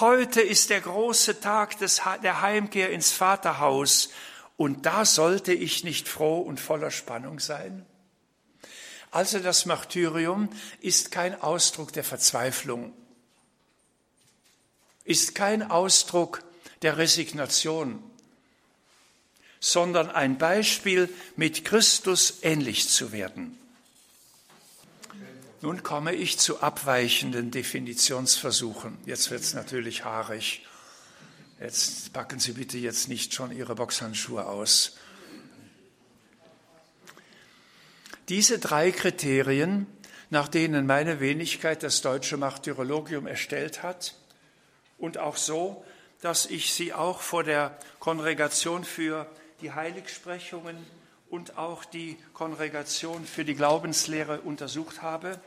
heute 0.00 0.40
ist 0.40 0.70
der 0.70 0.80
große 0.80 1.38
Tag 1.38 1.78
des, 1.78 2.02
der 2.24 2.40
Heimkehr 2.40 2.90
ins 2.90 3.12
Vaterhaus. 3.12 4.10
Und 4.56 4.84
da 4.84 5.04
sollte 5.04 5.52
ich 5.52 5.84
nicht 5.84 6.08
froh 6.08 6.40
und 6.40 6.58
voller 6.58 6.90
Spannung 6.90 7.38
sein? 7.38 7.86
Also 9.12 9.38
das 9.38 9.64
Martyrium 9.64 10.50
ist 10.80 11.12
kein 11.12 11.40
Ausdruck 11.40 11.92
der 11.92 12.02
Verzweiflung, 12.02 12.92
ist 15.04 15.36
kein 15.36 15.70
Ausdruck 15.70 16.42
der 16.86 16.98
Resignation, 16.98 18.00
sondern 19.58 20.08
ein 20.08 20.38
Beispiel, 20.38 21.08
mit 21.34 21.64
Christus 21.64 22.34
ähnlich 22.42 22.88
zu 22.88 23.10
werden. 23.10 23.58
Nun 25.62 25.82
komme 25.82 26.14
ich 26.14 26.38
zu 26.38 26.60
abweichenden 26.60 27.50
Definitionsversuchen. 27.50 28.98
Jetzt 29.04 29.32
wird 29.32 29.40
es 29.40 29.54
natürlich 29.54 30.04
haarig. 30.04 30.64
Jetzt 31.58 32.12
packen 32.12 32.38
Sie 32.38 32.52
bitte 32.52 32.78
jetzt 32.78 33.08
nicht 33.08 33.34
schon 33.34 33.50
Ihre 33.50 33.74
Boxhandschuhe 33.74 34.46
aus. 34.46 34.96
Diese 38.28 38.60
drei 38.60 38.92
Kriterien, 38.92 39.88
nach 40.30 40.46
denen 40.46 40.86
meine 40.86 41.18
Wenigkeit 41.18 41.82
das 41.82 42.00
deutsche 42.00 42.36
Martyrologium 42.36 43.26
erstellt 43.26 43.82
hat 43.82 44.14
und 44.98 45.18
auch 45.18 45.36
so, 45.36 45.84
dass 46.26 46.46
ich 46.46 46.74
sie 46.74 46.92
auch 46.92 47.20
vor 47.20 47.44
der 47.44 47.78
Kongregation 48.00 48.82
für 48.82 49.28
die 49.60 49.70
Heiligsprechungen 49.70 50.76
und 51.30 51.56
auch 51.56 51.84
die 51.84 52.18
Kongregation 52.32 53.24
für 53.24 53.44
die 53.44 53.54
Glaubenslehre 53.54 54.40
untersucht 54.40 55.02
habe, 55.02 55.38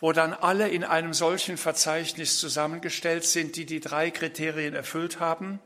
wo 0.00 0.10
dann 0.10 0.32
alle 0.32 0.68
in 0.68 0.82
einem 0.82 1.14
solchen 1.14 1.56
Verzeichnis 1.56 2.40
zusammengestellt 2.40 3.24
sind, 3.24 3.54
die 3.54 3.66
die 3.66 3.78
drei 3.78 4.10
Kriterien 4.10 4.74
erfüllt 4.74 5.20
haben, 5.20 5.60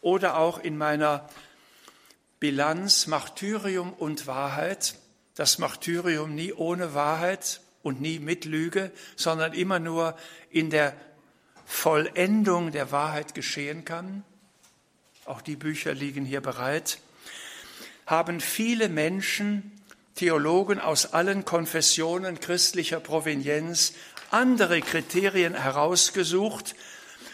oder 0.00 0.38
auch 0.38 0.58
in 0.58 0.76
meiner 0.76 1.28
Bilanz 2.40 3.06
Martyrium 3.06 3.92
und 3.92 4.26
Wahrheit, 4.26 4.96
das 5.36 5.58
Martyrium 5.58 6.34
nie 6.34 6.52
ohne 6.52 6.94
Wahrheit 6.94 7.60
und 7.84 8.00
nie 8.00 8.18
mit 8.18 8.44
Lüge, 8.44 8.90
sondern 9.14 9.52
immer 9.52 9.78
nur 9.78 10.16
in 10.50 10.68
der 10.70 10.96
Vollendung 11.68 12.72
der 12.72 12.90
Wahrheit 12.90 13.34
geschehen 13.34 13.84
kann. 13.84 14.24
Auch 15.26 15.42
die 15.42 15.54
Bücher 15.54 15.92
liegen 15.92 16.24
hier 16.24 16.40
bereit. 16.40 16.98
Haben 18.06 18.40
viele 18.40 18.88
Menschen 18.88 19.70
Theologen 20.14 20.80
aus 20.80 21.12
allen 21.12 21.44
Konfessionen 21.44 22.40
christlicher 22.40 22.98
Provenienz 22.98 23.92
andere 24.30 24.80
Kriterien 24.80 25.54
herausgesucht, 25.54 26.74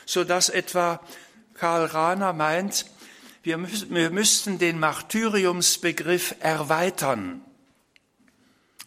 so 0.04 0.24
dass 0.24 0.48
etwa 0.50 1.00
Karl 1.54 1.86
Rahner 1.86 2.32
meint, 2.32 2.86
wir, 3.42 3.66
wir 3.90 4.10
müssten 4.10 4.58
den 4.58 4.80
Martyriumsbegriff 4.80 6.34
erweitern. 6.40 7.40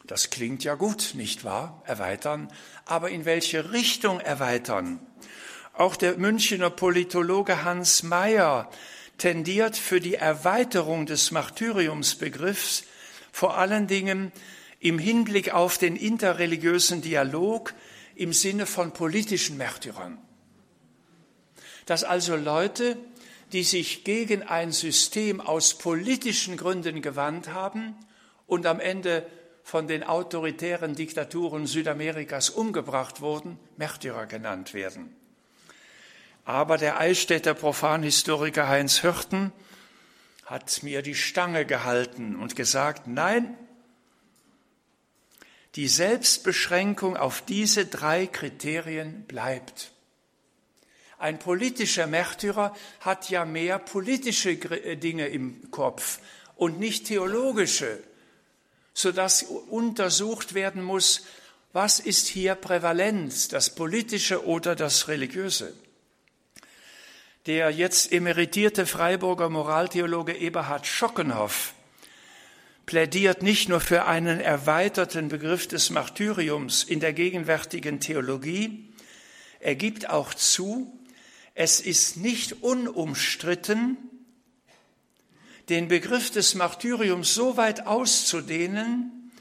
Das 0.04 0.30
klingt 0.30 0.64
ja 0.64 0.76
gut, 0.76 1.12
nicht 1.14 1.44
wahr? 1.44 1.82
Erweitern. 1.86 2.52
Aber 2.86 3.10
in 3.10 3.26
welche 3.26 3.72
Richtung 3.72 4.20
erweitern? 4.20 5.00
Auch 5.78 5.96
der 5.96 6.18
Münchner 6.18 6.72
Politologe 6.72 7.64
Hans 7.64 8.02
Mayer 8.02 8.68
tendiert 9.20 9.78
für 9.78 10.00
die 10.00 10.16
Erweiterung 10.16 11.06
des 11.06 11.30
Martyriumsbegriffs 11.30 12.86
vor 13.32 13.60
allen 13.60 13.86
Dingen 13.86 14.32
im 14.80 14.98
Hinblick 14.98 15.54
auf 15.54 15.78
den 15.78 15.96
interreligiösen 15.96 17.04
Dialog 17.04 17.76
im 18.16 18.34
Sinne 18.34 18.66
von 18.66 18.92
politischen 18.92 19.58
Märtyrern. 19.58 20.18
Dass 21.86 22.04
also 22.04 22.36
Leute, 22.36 22.98
die 23.52 23.64
sich 23.64 24.04
gegen 24.04 24.42
ein 24.42 24.72
System 24.72 25.40
aus 25.40 25.78
politischen 25.78 26.58
Gründen 26.58 27.04
gewandt 27.04 27.54
haben 27.54 27.96
und 28.48 28.66
am 28.66 28.80
Ende 28.80 29.28
von 29.62 29.88
den 29.88 30.04
autoritären 30.04 30.96
Diktaturen 30.96 31.68
Südamerikas 31.68 32.50
umgebracht 32.50 33.22
wurden, 33.22 33.60
Märtyrer 33.78 34.26
genannt 34.26 34.74
werden. 34.74 35.17
Aber 36.48 36.78
der 36.78 36.98
Eichstätter 36.98 37.54
Profanhistoriker 37.54 38.70
Heinz 38.70 39.04
Hürten 39.04 39.52
hat 40.46 40.82
mir 40.82 41.02
die 41.02 41.14
Stange 41.14 41.66
gehalten 41.66 42.38
und 42.38 42.56
gesagt, 42.56 43.06
nein, 43.06 43.58
die 45.76 45.90
Selbstbeschränkung 45.90 47.18
auf 47.18 47.42
diese 47.42 47.86
drei 47.86 48.28
Kriterien 48.28 49.26
bleibt. 49.26 49.92
Ein 51.18 51.38
politischer 51.38 52.08
Märtyrer 52.08 52.74
hat 53.02 53.30
ja 53.30 53.44
mehr 53.44 53.78
politische 53.78 54.52
äh, 54.52 54.96
Dinge 54.96 55.28
im 55.28 55.70
Kopf 55.70 56.20
und 56.56 56.80
nicht 56.80 57.08
theologische, 57.08 58.02
sodass 58.94 59.44
untersucht 59.44 60.54
werden 60.54 60.82
muss, 60.82 61.26
was 61.74 62.00
ist 62.00 62.28
hier 62.28 62.56
prävalent, 62.56 63.52
das 63.52 63.76
politische 63.76 64.46
oder 64.46 64.78
das 64.78 65.10
religiöse. 65.10 65.74
Der 67.48 67.70
jetzt 67.72 68.12
emeritierte 68.12 68.86
Freiburger 68.86 69.48
Moraltheologe 69.50 70.36
Eberhard 70.36 70.86
Schockenhoff 70.86 71.76
plädiert 72.86 73.42
nicht 73.42 73.70
nur 73.70 73.80
für 73.80 74.04
einen 74.04 74.42
erweiterten 74.42 75.30
Begriff 75.30 75.66
des 75.66 75.90
Martyriums 75.90 76.84
in 76.84 77.00
der 77.00 77.14
gegenwärtigen 77.14 78.02
Theologie, 78.02 78.94
er 79.62 79.76
gibt 79.76 80.10
auch 80.10 80.34
zu, 80.34 81.00
es 81.54 81.80
ist 81.80 82.18
nicht 82.18 82.64
unumstritten, 82.64 83.96
den 85.70 85.88
Begriff 85.88 86.30
des 86.32 86.54
Martyriums 86.54 87.34
so 87.34 87.56
weit 87.56 87.88
auszudehnen, 87.88 89.32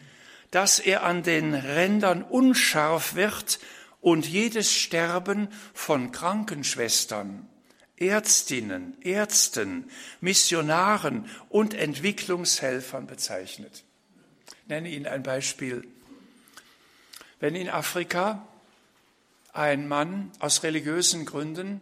dass 0.53 0.79
er 0.79 1.03
an 1.03 1.25
den 1.25 1.55
Rändern 1.55 2.23
unscharf 2.23 3.17
wird 3.17 3.59
und 4.01 4.29
jedes 4.29 4.73
Sterben 4.73 5.49
von 5.75 6.13
Krankenschwestern, 6.13 7.49
Ärztinnen, 7.99 8.97
Ärzten, 9.03 9.91
Missionaren 10.21 11.31
und 11.49 11.75
Entwicklungshelfern 11.75 13.07
bezeichnet. 13.07 13.85
Ich 14.47 14.69
nenne 14.69 14.91
Ihnen 14.91 15.07
ein 15.07 15.23
Beispiel. 15.23 15.87
Wenn 17.41 17.55
in 17.55 17.69
Afrika 17.71 18.47
ein 19.53 19.89
Mann 19.89 20.31
aus 20.39 20.63
religiösen 20.63 21.25
Gründen 21.25 21.81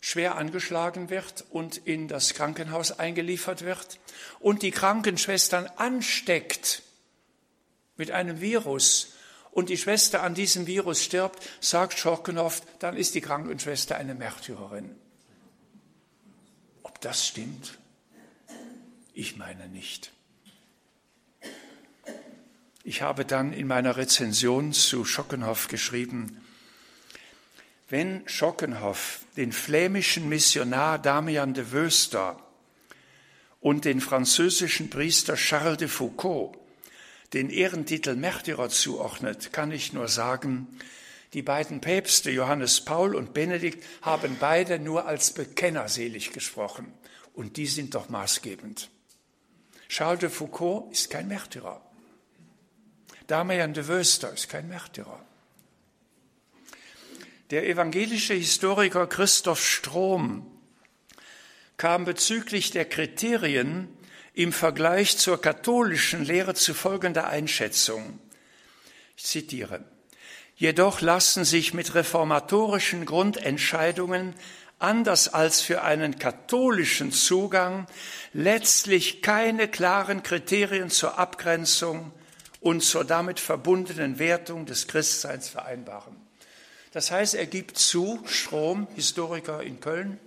schwer 0.00 0.36
angeschlagen 0.36 1.08
wird 1.08 1.44
und 1.50 1.78
in 1.78 2.08
das 2.08 2.34
Krankenhaus 2.34 2.98
eingeliefert 2.98 3.62
wird 3.62 3.98
und 4.40 4.62
die 4.62 4.72
Krankenschwestern 4.72 5.66
ansteckt 5.76 6.82
mit 7.96 8.10
einem 8.10 8.40
Virus, 8.40 9.14
und 9.52 9.68
die 9.68 9.76
Schwester 9.76 10.22
an 10.22 10.34
diesem 10.34 10.66
Virus 10.66 11.04
stirbt, 11.04 11.42
sagt 11.60 11.98
Schorkenhoff, 11.98 12.62
dann 12.78 12.96
ist 12.96 13.14
die 13.14 13.20
Krankenschwester 13.20 13.96
eine 13.96 14.14
Märtyrerin. 14.14 14.96
Ob 16.82 17.00
das 17.02 17.26
stimmt? 17.28 17.78
Ich 19.12 19.36
meine 19.36 19.68
nicht. 19.68 20.10
Ich 22.82 23.02
habe 23.02 23.24
dann 23.24 23.52
in 23.52 23.66
meiner 23.66 23.96
Rezension 23.96 24.72
zu 24.72 25.04
Schockenhoff 25.04 25.68
geschrieben, 25.68 26.40
wenn 27.90 28.26
Schockenhoff 28.26 29.20
den 29.36 29.52
flämischen 29.52 30.30
Missionar 30.30 30.98
Damian 30.98 31.52
de 31.52 31.72
Wöster 31.72 32.42
und 33.60 33.84
den 33.84 34.00
französischen 34.00 34.88
Priester 34.88 35.34
Charles 35.34 35.76
de 35.76 35.88
Foucault 35.88 36.56
den 37.32 37.50
Ehrentitel 37.50 38.14
Märtyrer 38.14 38.68
zuordnet, 38.68 39.52
kann 39.52 39.72
ich 39.72 39.92
nur 39.92 40.08
sagen, 40.08 40.66
die 41.32 41.42
beiden 41.42 41.80
Päpste 41.80 42.30
Johannes 42.30 42.82
Paul 42.84 43.14
und 43.14 43.32
Benedikt 43.32 43.84
haben 44.02 44.36
beide 44.38 44.78
nur 44.78 45.06
als 45.06 45.32
Bekenner 45.32 45.88
selig 45.88 46.32
gesprochen. 46.32 46.92
Und 47.32 47.56
die 47.56 47.66
sind 47.66 47.94
doch 47.94 48.10
maßgebend. 48.10 48.90
Charles 49.88 50.20
de 50.20 50.28
Foucault 50.28 50.92
ist 50.92 51.08
kein 51.08 51.28
Märtyrer. 51.28 51.80
Damian 53.26 53.72
de 53.72 53.88
Wöster 53.88 54.32
ist 54.32 54.50
kein 54.50 54.68
Märtyrer. 54.68 55.24
Der 57.50 57.66
evangelische 57.66 58.34
Historiker 58.34 59.06
Christoph 59.06 59.62
Strom 59.62 60.46
kam 61.78 62.04
bezüglich 62.04 62.70
der 62.70 62.84
Kriterien 62.84 63.88
im 64.34 64.52
Vergleich 64.52 65.18
zur 65.18 65.40
katholischen 65.40 66.24
Lehre 66.24 66.54
zu 66.54 66.74
folgender 66.74 67.28
Einschätzung. 67.28 68.18
Ich 69.16 69.24
zitiere. 69.24 69.84
Jedoch 70.56 71.00
lassen 71.00 71.44
sich 71.44 71.74
mit 71.74 71.94
reformatorischen 71.94 73.04
Grundentscheidungen 73.04 74.34
anders 74.78 75.28
als 75.28 75.60
für 75.60 75.82
einen 75.82 76.18
katholischen 76.18 77.12
Zugang 77.12 77.86
letztlich 78.32 79.22
keine 79.22 79.68
klaren 79.68 80.22
Kriterien 80.22 80.90
zur 80.90 81.18
Abgrenzung 81.18 82.12
und 82.60 82.82
zur 82.82 83.04
damit 83.04 83.40
verbundenen 83.40 84.18
Wertung 84.18 84.66
des 84.66 84.88
Christseins 84.88 85.48
vereinbaren. 85.48 86.16
Das 86.92 87.10
heißt, 87.10 87.34
er 87.34 87.46
gibt 87.46 87.78
zu, 87.78 88.20
Strom, 88.26 88.86
Historiker 88.94 89.62
in 89.62 89.80
Köln, 89.80 90.18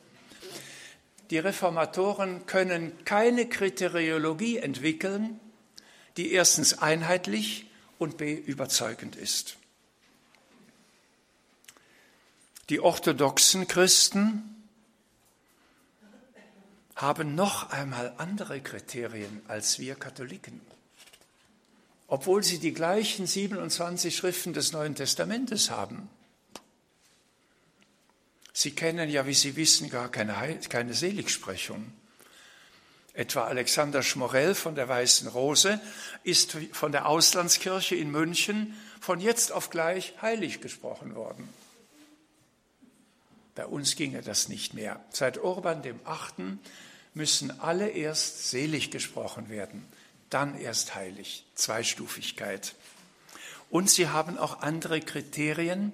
die 1.30 1.40
Reformatoren 1.40 2.46
können 2.46 3.04
keine 3.06 3.48
Kriteriologie 3.48 4.58
entwickeln, 4.58 5.40
die 6.18 6.32
erstens 6.32 6.80
einheitlich 6.80 7.66
und 7.98 8.18
b 8.18 8.34
überzeugend 8.34 9.16
ist. 9.16 9.58
Die 12.70 12.80
orthodoxen 12.80 13.68
Christen 13.68 14.56
haben 16.96 17.36
noch 17.36 17.72
einmal 17.72 18.14
andere 18.18 18.62
Kriterien 18.62 19.42
als 19.48 19.80
wir 19.80 19.96
Katholiken, 19.96 20.62
obwohl 22.08 22.44
sie 22.44 22.60
die 22.60 22.74
gleichen 22.74 23.28
27 23.28 24.16
Schriften 24.16 24.54
des 24.54 24.72
Neuen 24.72 24.96
Testamentes 24.96 25.70
haben. 25.70 26.10
Sie 28.58 28.72
kennen 28.72 29.10
ja, 29.10 29.28
wie 29.28 29.34
Sie 29.34 29.58
wissen, 29.58 29.90
gar 29.90 30.10
keine, 30.10 30.58
keine 30.70 30.94
Seligsprechung. 30.94 31.92
Etwa 33.14 33.44
Alexander 33.44 34.02
Schmorell 34.02 34.56
von 34.56 34.76
der 34.76 34.88
Weißen 34.88 35.28
Rose 35.28 35.82
ist 36.24 36.56
von 36.72 36.94
der 36.94 37.10
Auslandskirche 37.10 37.98
in 37.98 38.12
München 38.12 38.74
von 39.02 39.20
jetzt 39.20 39.52
auf 39.52 39.70
gleich 39.70 40.14
heilig 40.22 40.62
gesprochen 40.62 41.16
worden. 41.16 41.50
Bei 43.56 43.66
uns 43.66 43.98
ginge 43.98 44.22
das 44.22 44.48
nicht 44.48 44.74
mehr. 44.74 45.04
Seit 45.10 45.38
Urban 45.38 45.82
dem 45.82 46.00
Achten 46.06 46.62
müssen 47.14 47.60
alle 47.60 47.90
erst 47.90 48.52
selig 48.52 48.90
gesprochen 48.90 49.50
werden, 49.50 49.86
dann 50.30 50.58
erst 50.58 50.96
heilig. 50.96 51.46
Zweistufigkeit. 51.56 52.74
Und 53.70 53.90
sie 53.90 54.08
haben 54.08 54.38
auch 54.38 54.62
andere 54.62 55.02
Kriterien, 55.02 55.92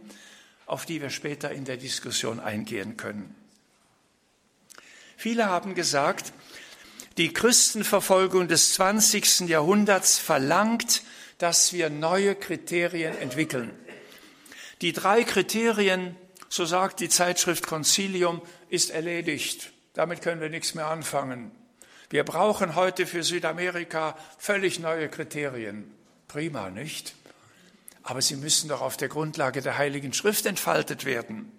auf 0.72 0.86
die 0.86 1.02
wir 1.02 1.10
später 1.10 1.52
in 1.52 1.66
der 1.66 1.76
Diskussion 1.76 2.40
eingehen 2.40 2.96
können. 2.96 3.36
Viele 5.18 5.48
haben 5.48 5.76
gesagt, 5.76 6.32
die 7.18 7.34
Christenverfolgung 7.34 8.48
des 8.48 8.76
20. 8.76 9.42
Jahrhunderts 9.42 10.18
verlangt, 10.18 11.04
dass 11.40 11.74
wir 11.74 11.90
neue 11.90 12.36
Kriterien 12.36 13.18
entwickeln. 13.18 13.72
Die 14.80 14.94
drei 14.94 15.26
Kriterien, 15.26 16.16
so 16.48 16.64
sagt 16.64 17.02
die 17.02 17.10
Zeitschrift 17.10 17.68
Concilium, 17.68 18.42
ist 18.70 18.92
erledigt. 18.92 19.74
Damit 19.94 20.22
können 20.22 20.40
wir 20.40 20.50
nichts 20.50 20.74
mehr 20.74 20.88
anfangen. 20.88 21.52
Wir 22.10 22.24
brauchen 22.24 22.76
heute 22.76 23.06
für 23.06 23.24
Südamerika 23.24 24.18
völlig 24.38 24.80
neue 24.80 25.10
Kriterien. 25.10 25.92
Prima, 26.30 26.70
nicht? 26.70 27.14
Aber 28.04 28.22
sie 28.22 28.36
müssen 28.36 28.70
doch 28.70 28.82
auf 28.82 28.98
der 28.98 29.10
Grundlage 29.10 29.62
der 29.62 29.78
Heiligen 29.78 30.14
Schrift 30.14 30.46
entfaltet 30.46 31.06
werden. 31.06 31.52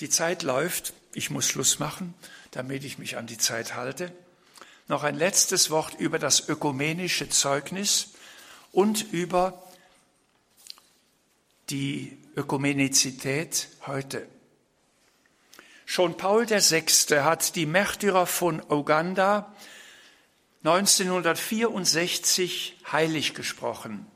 Die 0.00 0.10
Zeit 0.10 0.42
läuft, 0.42 0.92
ich 1.14 1.30
muss 1.30 1.46
Schluss 1.46 1.78
machen, 1.78 2.14
damit 2.50 2.84
ich 2.84 2.98
mich 2.98 3.16
an 3.16 3.26
die 3.26 3.38
Zeit 3.38 3.74
halte. 3.74 4.12
Noch 4.88 5.02
ein 5.02 5.16
letztes 5.16 5.70
Wort 5.70 5.94
über 5.98 6.18
das 6.18 6.48
ökumenische 6.48 7.28
Zeugnis 7.28 8.10
und 8.72 9.12
über 9.12 9.62
die 11.70 12.16
Ökumenizität 12.36 13.68
heute. 13.86 14.28
Schon 15.86 16.16
Paul 16.16 16.48
VI. 16.48 16.84
hat 17.22 17.56
die 17.56 17.66
Märtyrer 17.66 18.26
von 18.26 18.62
Uganda 18.68 19.54
1964 20.64 22.78
heilig 22.90 23.34
gesprochen. 23.34 24.06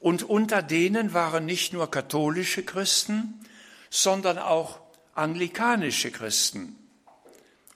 Und 0.00 0.22
unter 0.22 0.62
denen 0.62 1.12
waren 1.12 1.44
nicht 1.44 1.72
nur 1.72 1.90
katholische 1.90 2.62
Christen, 2.64 3.40
sondern 3.90 4.38
auch 4.38 4.80
anglikanische 5.14 6.10
Christen. 6.10 6.76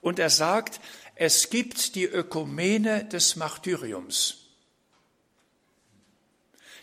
Und 0.00 0.18
er 0.18 0.30
sagt, 0.30 0.80
es 1.14 1.50
gibt 1.50 1.94
die 1.94 2.04
Ökumene 2.04 3.04
des 3.04 3.36
Martyriums. 3.36 4.38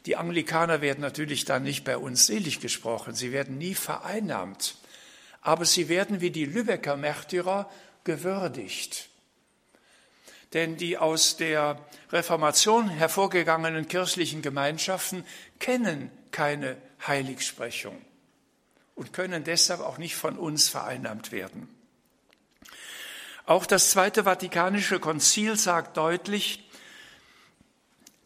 Die 0.05 0.15
Anglikaner 0.15 0.81
werden 0.81 1.01
natürlich 1.01 1.45
dann 1.45 1.63
nicht 1.63 1.83
bei 1.83 1.97
uns 1.97 2.25
selig 2.25 2.59
gesprochen, 2.61 3.13
sie 3.13 3.31
werden 3.31 3.57
nie 3.57 3.75
vereinnahmt, 3.75 4.75
aber 5.41 5.65
sie 5.65 5.89
werden 5.89 6.21
wie 6.21 6.31
die 6.31 6.45
Lübecker 6.45 6.95
Märtyrer 6.95 7.69
gewürdigt. 8.05 9.08
Denn 10.53 10.77
die 10.77 10.97
aus 10.97 11.37
der 11.37 11.79
Reformation 12.11 12.89
hervorgegangenen 12.89 13.87
kirchlichen 13.87 14.41
Gemeinschaften 14.41 15.23
kennen 15.59 16.11
keine 16.31 16.77
Heiligsprechung 17.05 17.99
und 18.95 19.13
können 19.13 19.43
deshalb 19.43 19.81
auch 19.81 19.97
nicht 19.97 20.15
von 20.15 20.37
uns 20.37 20.69
vereinnahmt 20.69 21.31
werden. 21.31 21.69
Auch 23.45 23.65
das 23.65 23.91
Zweite 23.91 24.25
Vatikanische 24.25 24.99
Konzil 24.99 25.55
sagt 25.55 25.97
deutlich, 25.97 26.63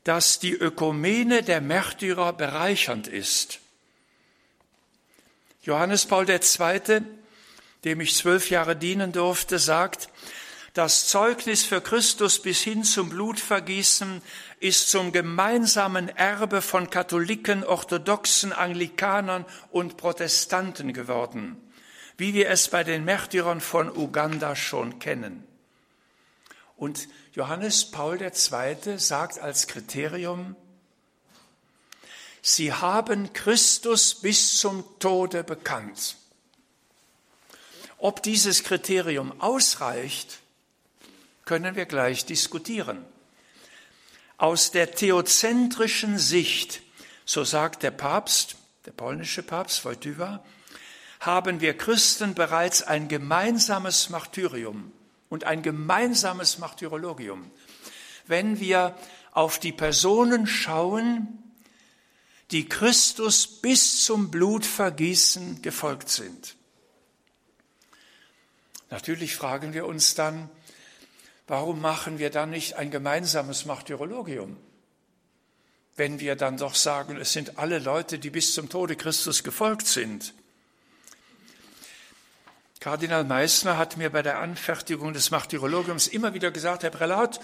dass 0.04 0.40
die 0.40 0.52
Ökumene 0.52 1.44
der 1.44 1.62
Märtyrer 1.62 2.34
bereichernd 2.34 3.08
ist. 3.08 3.60
Johannes 5.62 6.06
Paul 6.06 6.30
II., 6.30 7.04
dem 7.86 8.02
ich 8.02 8.16
zwölf 8.16 8.50
Jahre 8.50 8.76
dienen 8.76 9.14
durfte, 9.14 9.60
sagt, 9.60 10.10
das 10.74 11.08
Zeugnis 11.08 11.64
für 11.64 11.82
Christus 11.82 12.42
bis 12.42 12.62
hin 12.62 12.84
zum 12.84 13.10
Blutvergießen 13.10 14.24
ist 14.60 14.90
zum 14.90 15.12
gemeinsamen 15.12 16.10
Erbe 16.10 16.64
von 16.64 16.90
Katholiken, 16.90 17.64
Orthodoxen, 17.64 18.52
Anglikanern 18.52 19.46
und 19.72 19.98
Protestanten 19.98 20.92
geworden, 20.94 21.62
wie 22.18 22.34
wir 22.34 22.50
es 22.50 22.70
bei 22.70 22.84
den 22.84 23.06
Märtyrern 23.06 23.62
von 23.62 23.96
Uganda 23.96 24.56
schon 24.56 24.98
kennen. 24.98 25.44
Und 26.76 27.08
Johannes 27.34 27.92
Paul 27.92 28.20
II. 28.20 28.98
sagt 28.98 29.38
als 29.38 29.68
Kriterium, 29.68 30.56
Sie 32.42 32.74
haben 32.74 33.32
Christus 33.32 34.16
bis 34.16 34.60
zum 34.60 34.84
Tode 35.00 35.44
bekannt. 35.44 36.18
Ob 38.00 38.22
dieses 38.22 38.64
Kriterium 38.64 39.40
ausreicht, 39.40 40.43
können 41.46 41.76
wir 41.76 41.86
gleich 41.86 42.26
diskutieren. 42.26 43.06
Aus 44.38 44.72
der 44.72 44.92
theozentrischen 44.92 46.18
Sicht, 46.18 46.82
so 47.26 47.44
sagt 47.44 47.84
der 47.84 47.92
Papst, 47.92 48.56
der 48.86 48.92
polnische 48.92 49.44
Papst 49.44 49.86
Wojtyła, 49.86 50.44
haben 51.20 51.62
wir 51.62 51.78
Christen 51.78 52.34
bereits 52.34 52.84
ein 52.84 53.08
gemeinsames 53.08 54.10
Martyrium 54.10 54.92
und 55.30 55.46
ein 55.46 55.62
gemeinsames 55.64 56.58
Martyrologium. 56.58 57.50
Wenn 58.28 58.60
wir 58.60 58.98
auf 59.32 59.60
die 59.60 59.72
Personen 59.72 60.48
schauen, 60.48 61.40
die 62.52 62.68
Christus 62.70 63.48
bis 63.48 64.04
zum 64.06 64.30
Blutvergießen 64.30 65.62
gefolgt 65.62 66.10
sind. 66.10 66.56
Natürlich 68.92 69.36
fragen 69.36 69.74
wir 69.74 69.88
uns 69.88 70.14
dann, 70.14 70.50
Warum 71.48 71.82
machen 71.82 72.20
wir 72.20 72.30
dann 72.30 72.50
nicht 72.50 72.76
ein 72.76 72.92
gemeinsames 72.92 73.66
Martyrologium? 73.66 74.58
Wenn 75.96 76.20
wir 76.20 76.36
dann 76.36 76.58
doch 76.58 76.76
sagen, 76.76 77.18
es 77.18 77.34
sind 77.34 77.58
alle 77.60 77.80
Leute, 77.80 78.18
die 78.18 78.30
bis 78.30 78.54
zum 78.54 78.70
Tode 78.70 78.96
Christus 78.96 79.44
gefolgt 79.44 79.86
sind. 79.86 80.34
Kardinal 82.80 83.24
Meissner 83.24 83.78
hat 83.78 83.98
mir 83.98 84.10
bei 84.10 84.22
der 84.22 84.40
Anfertigung 84.40 85.14
des 85.14 85.32
Martyrologiums 85.32 86.08
immer 86.08 86.34
wieder 86.34 86.52
gesagt, 86.52 86.84
Herr 86.84 86.90
Prälat, 86.90 87.40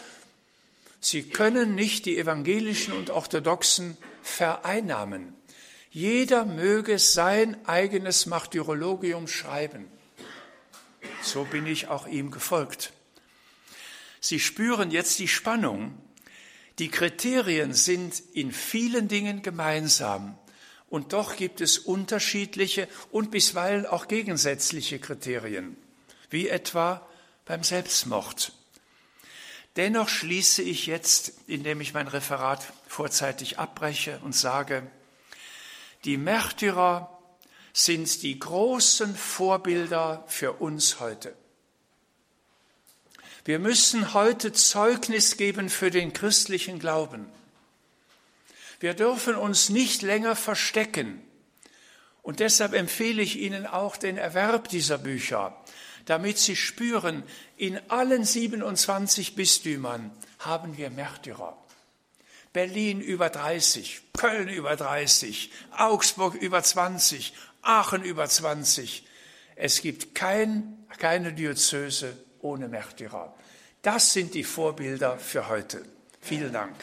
Sie 1.01 1.23
können 1.23 1.75
nicht 1.75 2.05
die 2.05 2.17
evangelischen 2.17 2.93
und 2.93 3.09
orthodoxen 3.09 3.97
vereinnahmen. 4.21 5.33
Jeder 5.91 6.45
möge 6.45 6.99
sein 6.99 7.57
eigenes 7.65 8.25
Martyrologium 8.25 9.27
schreiben. 9.27 9.89
So 11.21 11.45
bin 11.45 11.65
ich 11.65 11.87
auch 11.87 12.05
ihm 12.05 12.31
gefolgt. 12.31 12.91
Sie 14.19 14.39
spüren 14.39 14.91
jetzt 14.91 15.19
die 15.19 15.27
Spannung, 15.27 15.97
Die 16.79 16.89
Kriterien 16.89 17.73
sind 17.73 18.23
in 18.33 18.53
vielen 18.53 19.09
Dingen 19.09 19.41
gemeinsam. 19.41 20.37
Und 20.89 21.11
doch 21.13 21.35
gibt 21.35 21.61
es 21.61 21.77
unterschiedliche 21.77 22.87
und 23.11 23.31
bisweilen 23.31 23.85
auch 23.85 24.07
gegensätzliche 24.07 24.97
Kriterien, 24.97 25.75
wie 26.29 26.47
etwa 26.47 27.05
beim 27.45 27.63
Selbstmord. 27.63 28.53
Dennoch 29.75 30.09
schließe 30.09 30.63
ich 30.63 30.87
jetzt, 30.87 31.33
indem 31.47 31.81
ich 31.81 31.93
mein 31.93 32.07
Referat 32.07 32.65
vorzeitig 32.87 33.59
abbreche 33.59 34.19
und 34.23 34.33
sage, 34.33 34.89
die 36.05 36.17
Märtyrer 36.17 37.19
sind 37.73 38.23
die 38.23 38.39
großen 38.39 39.15
Vorbilder 39.15 40.23
für 40.27 40.53
uns 40.53 40.99
heute. 40.99 41.35
Wir 43.49 43.57
müssen 43.57 44.13
heute 44.13 44.53
Zeugnis 44.53 45.35
geben 45.35 45.71
für 45.71 45.89
den 45.89 46.13
christlichen 46.13 46.77
Glauben. 46.77 47.25
Wir 48.79 48.93
dürfen 48.93 49.33
uns 49.33 49.69
nicht 49.69 50.03
länger 50.03 50.35
verstecken. 50.35 51.19
Und 52.21 52.41
deshalb 52.41 52.73
empfehle 52.73 53.23
ich 53.23 53.39
Ihnen 53.39 53.65
auch 53.65 53.97
den 53.97 54.17
Erwerb 54.17 54.69
dieser 54.69 54.99
Bücher, 54.99 55.59
damit 56.05 56.37
Sie 56.37 56.55
spüren, 56.55 57.23
in 57.57 57.79
allen 57.89 58.23
27 58.23 59.33
Bistümern 59.33 60.11
haben 60.37 60.77
wir 60.77 60.91
Märtyrer. 60.91 61.57
Berlin 62.53 63.01
über 63.01 63.31
30, 63.31 64.01
Köln 64.15 64.49
über 64.49 64.75
30, 64.75 65.51
Augsburg 65.75 66.35
über 66.35 66.61
20, 66.61 67.33
Aachen 67.63 68.03
über 68.03 68.29
20. 68.29 69.07
Es 69.55 69.81
gibt 69.81 70.13
kein, 70.13 70.85
keine 70.99 71.33
Diözese 71.33 72.15
ohne 72.41 72.67
Märtyrer. 72.67 73.33
Das 73.81 74.13
sind 74.13 74.33
die 74.33 74.43
Vorbilder 74.43 75.17
für 75.17 75.47
heute. 75.47 75.83
Vielen 76.19 76.53
Dank. 76.53 76.75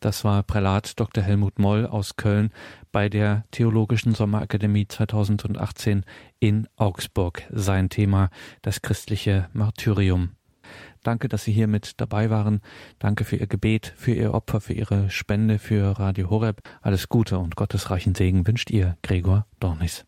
Das 0.00 0.22
war 0.22 0.44
Prälat 0.44 1.00
Dr. 1.00 1.24
Helmut 1.24 1.58
Moll 1.58 1.84
aus 1.84 2.14
Köln 2.14 2.52
bei 2.92 3.08
der 3.08 3.44
Theologischen 3.50 4.14
Sommerakademie 4.14 4.86
2018 4.86 6.04
in 6.38 6.68
Augsburg. 6.76 7.42
Sein 7.50 7.88
Thema 7.88 8.30
das 8.62 8.82
christliche 8.82 9.48
Martyrium. 9.52 10.35
Danke, 11.06 11.28
dass 11.28 11.44
Sie 11.44 11.52
hier 11.52 11.68
mit 11.68 12.00
dabei 12.00 12.30
waren. 12.30 12.60
Danke 12.98 13.24
für 13.24 13.36
Ihr 13.36 13.46
Gebet, 13.46 13.92
für 13.96 14.12
Ihr 14.12 14.34
Opfer, 14.34 14.60
für 14.60 14.72
Ihre 14.72 15.10
Spende 15.10 15.58
für 15.58 15.98
Radio 16.00 16.30
Horeb. 16.30 16.62
Alles 16.82 17.08
Gute 17.08 17.38
und 17.38 17.54
Gottes 17.54 17.90
reichen 17.90 18.14
Segen 18.14 18.46
wünscht 18.46 18.70
Ihr 18.70 18.96
Gregor 19.02 19.46
Dornis. 19.60 20.06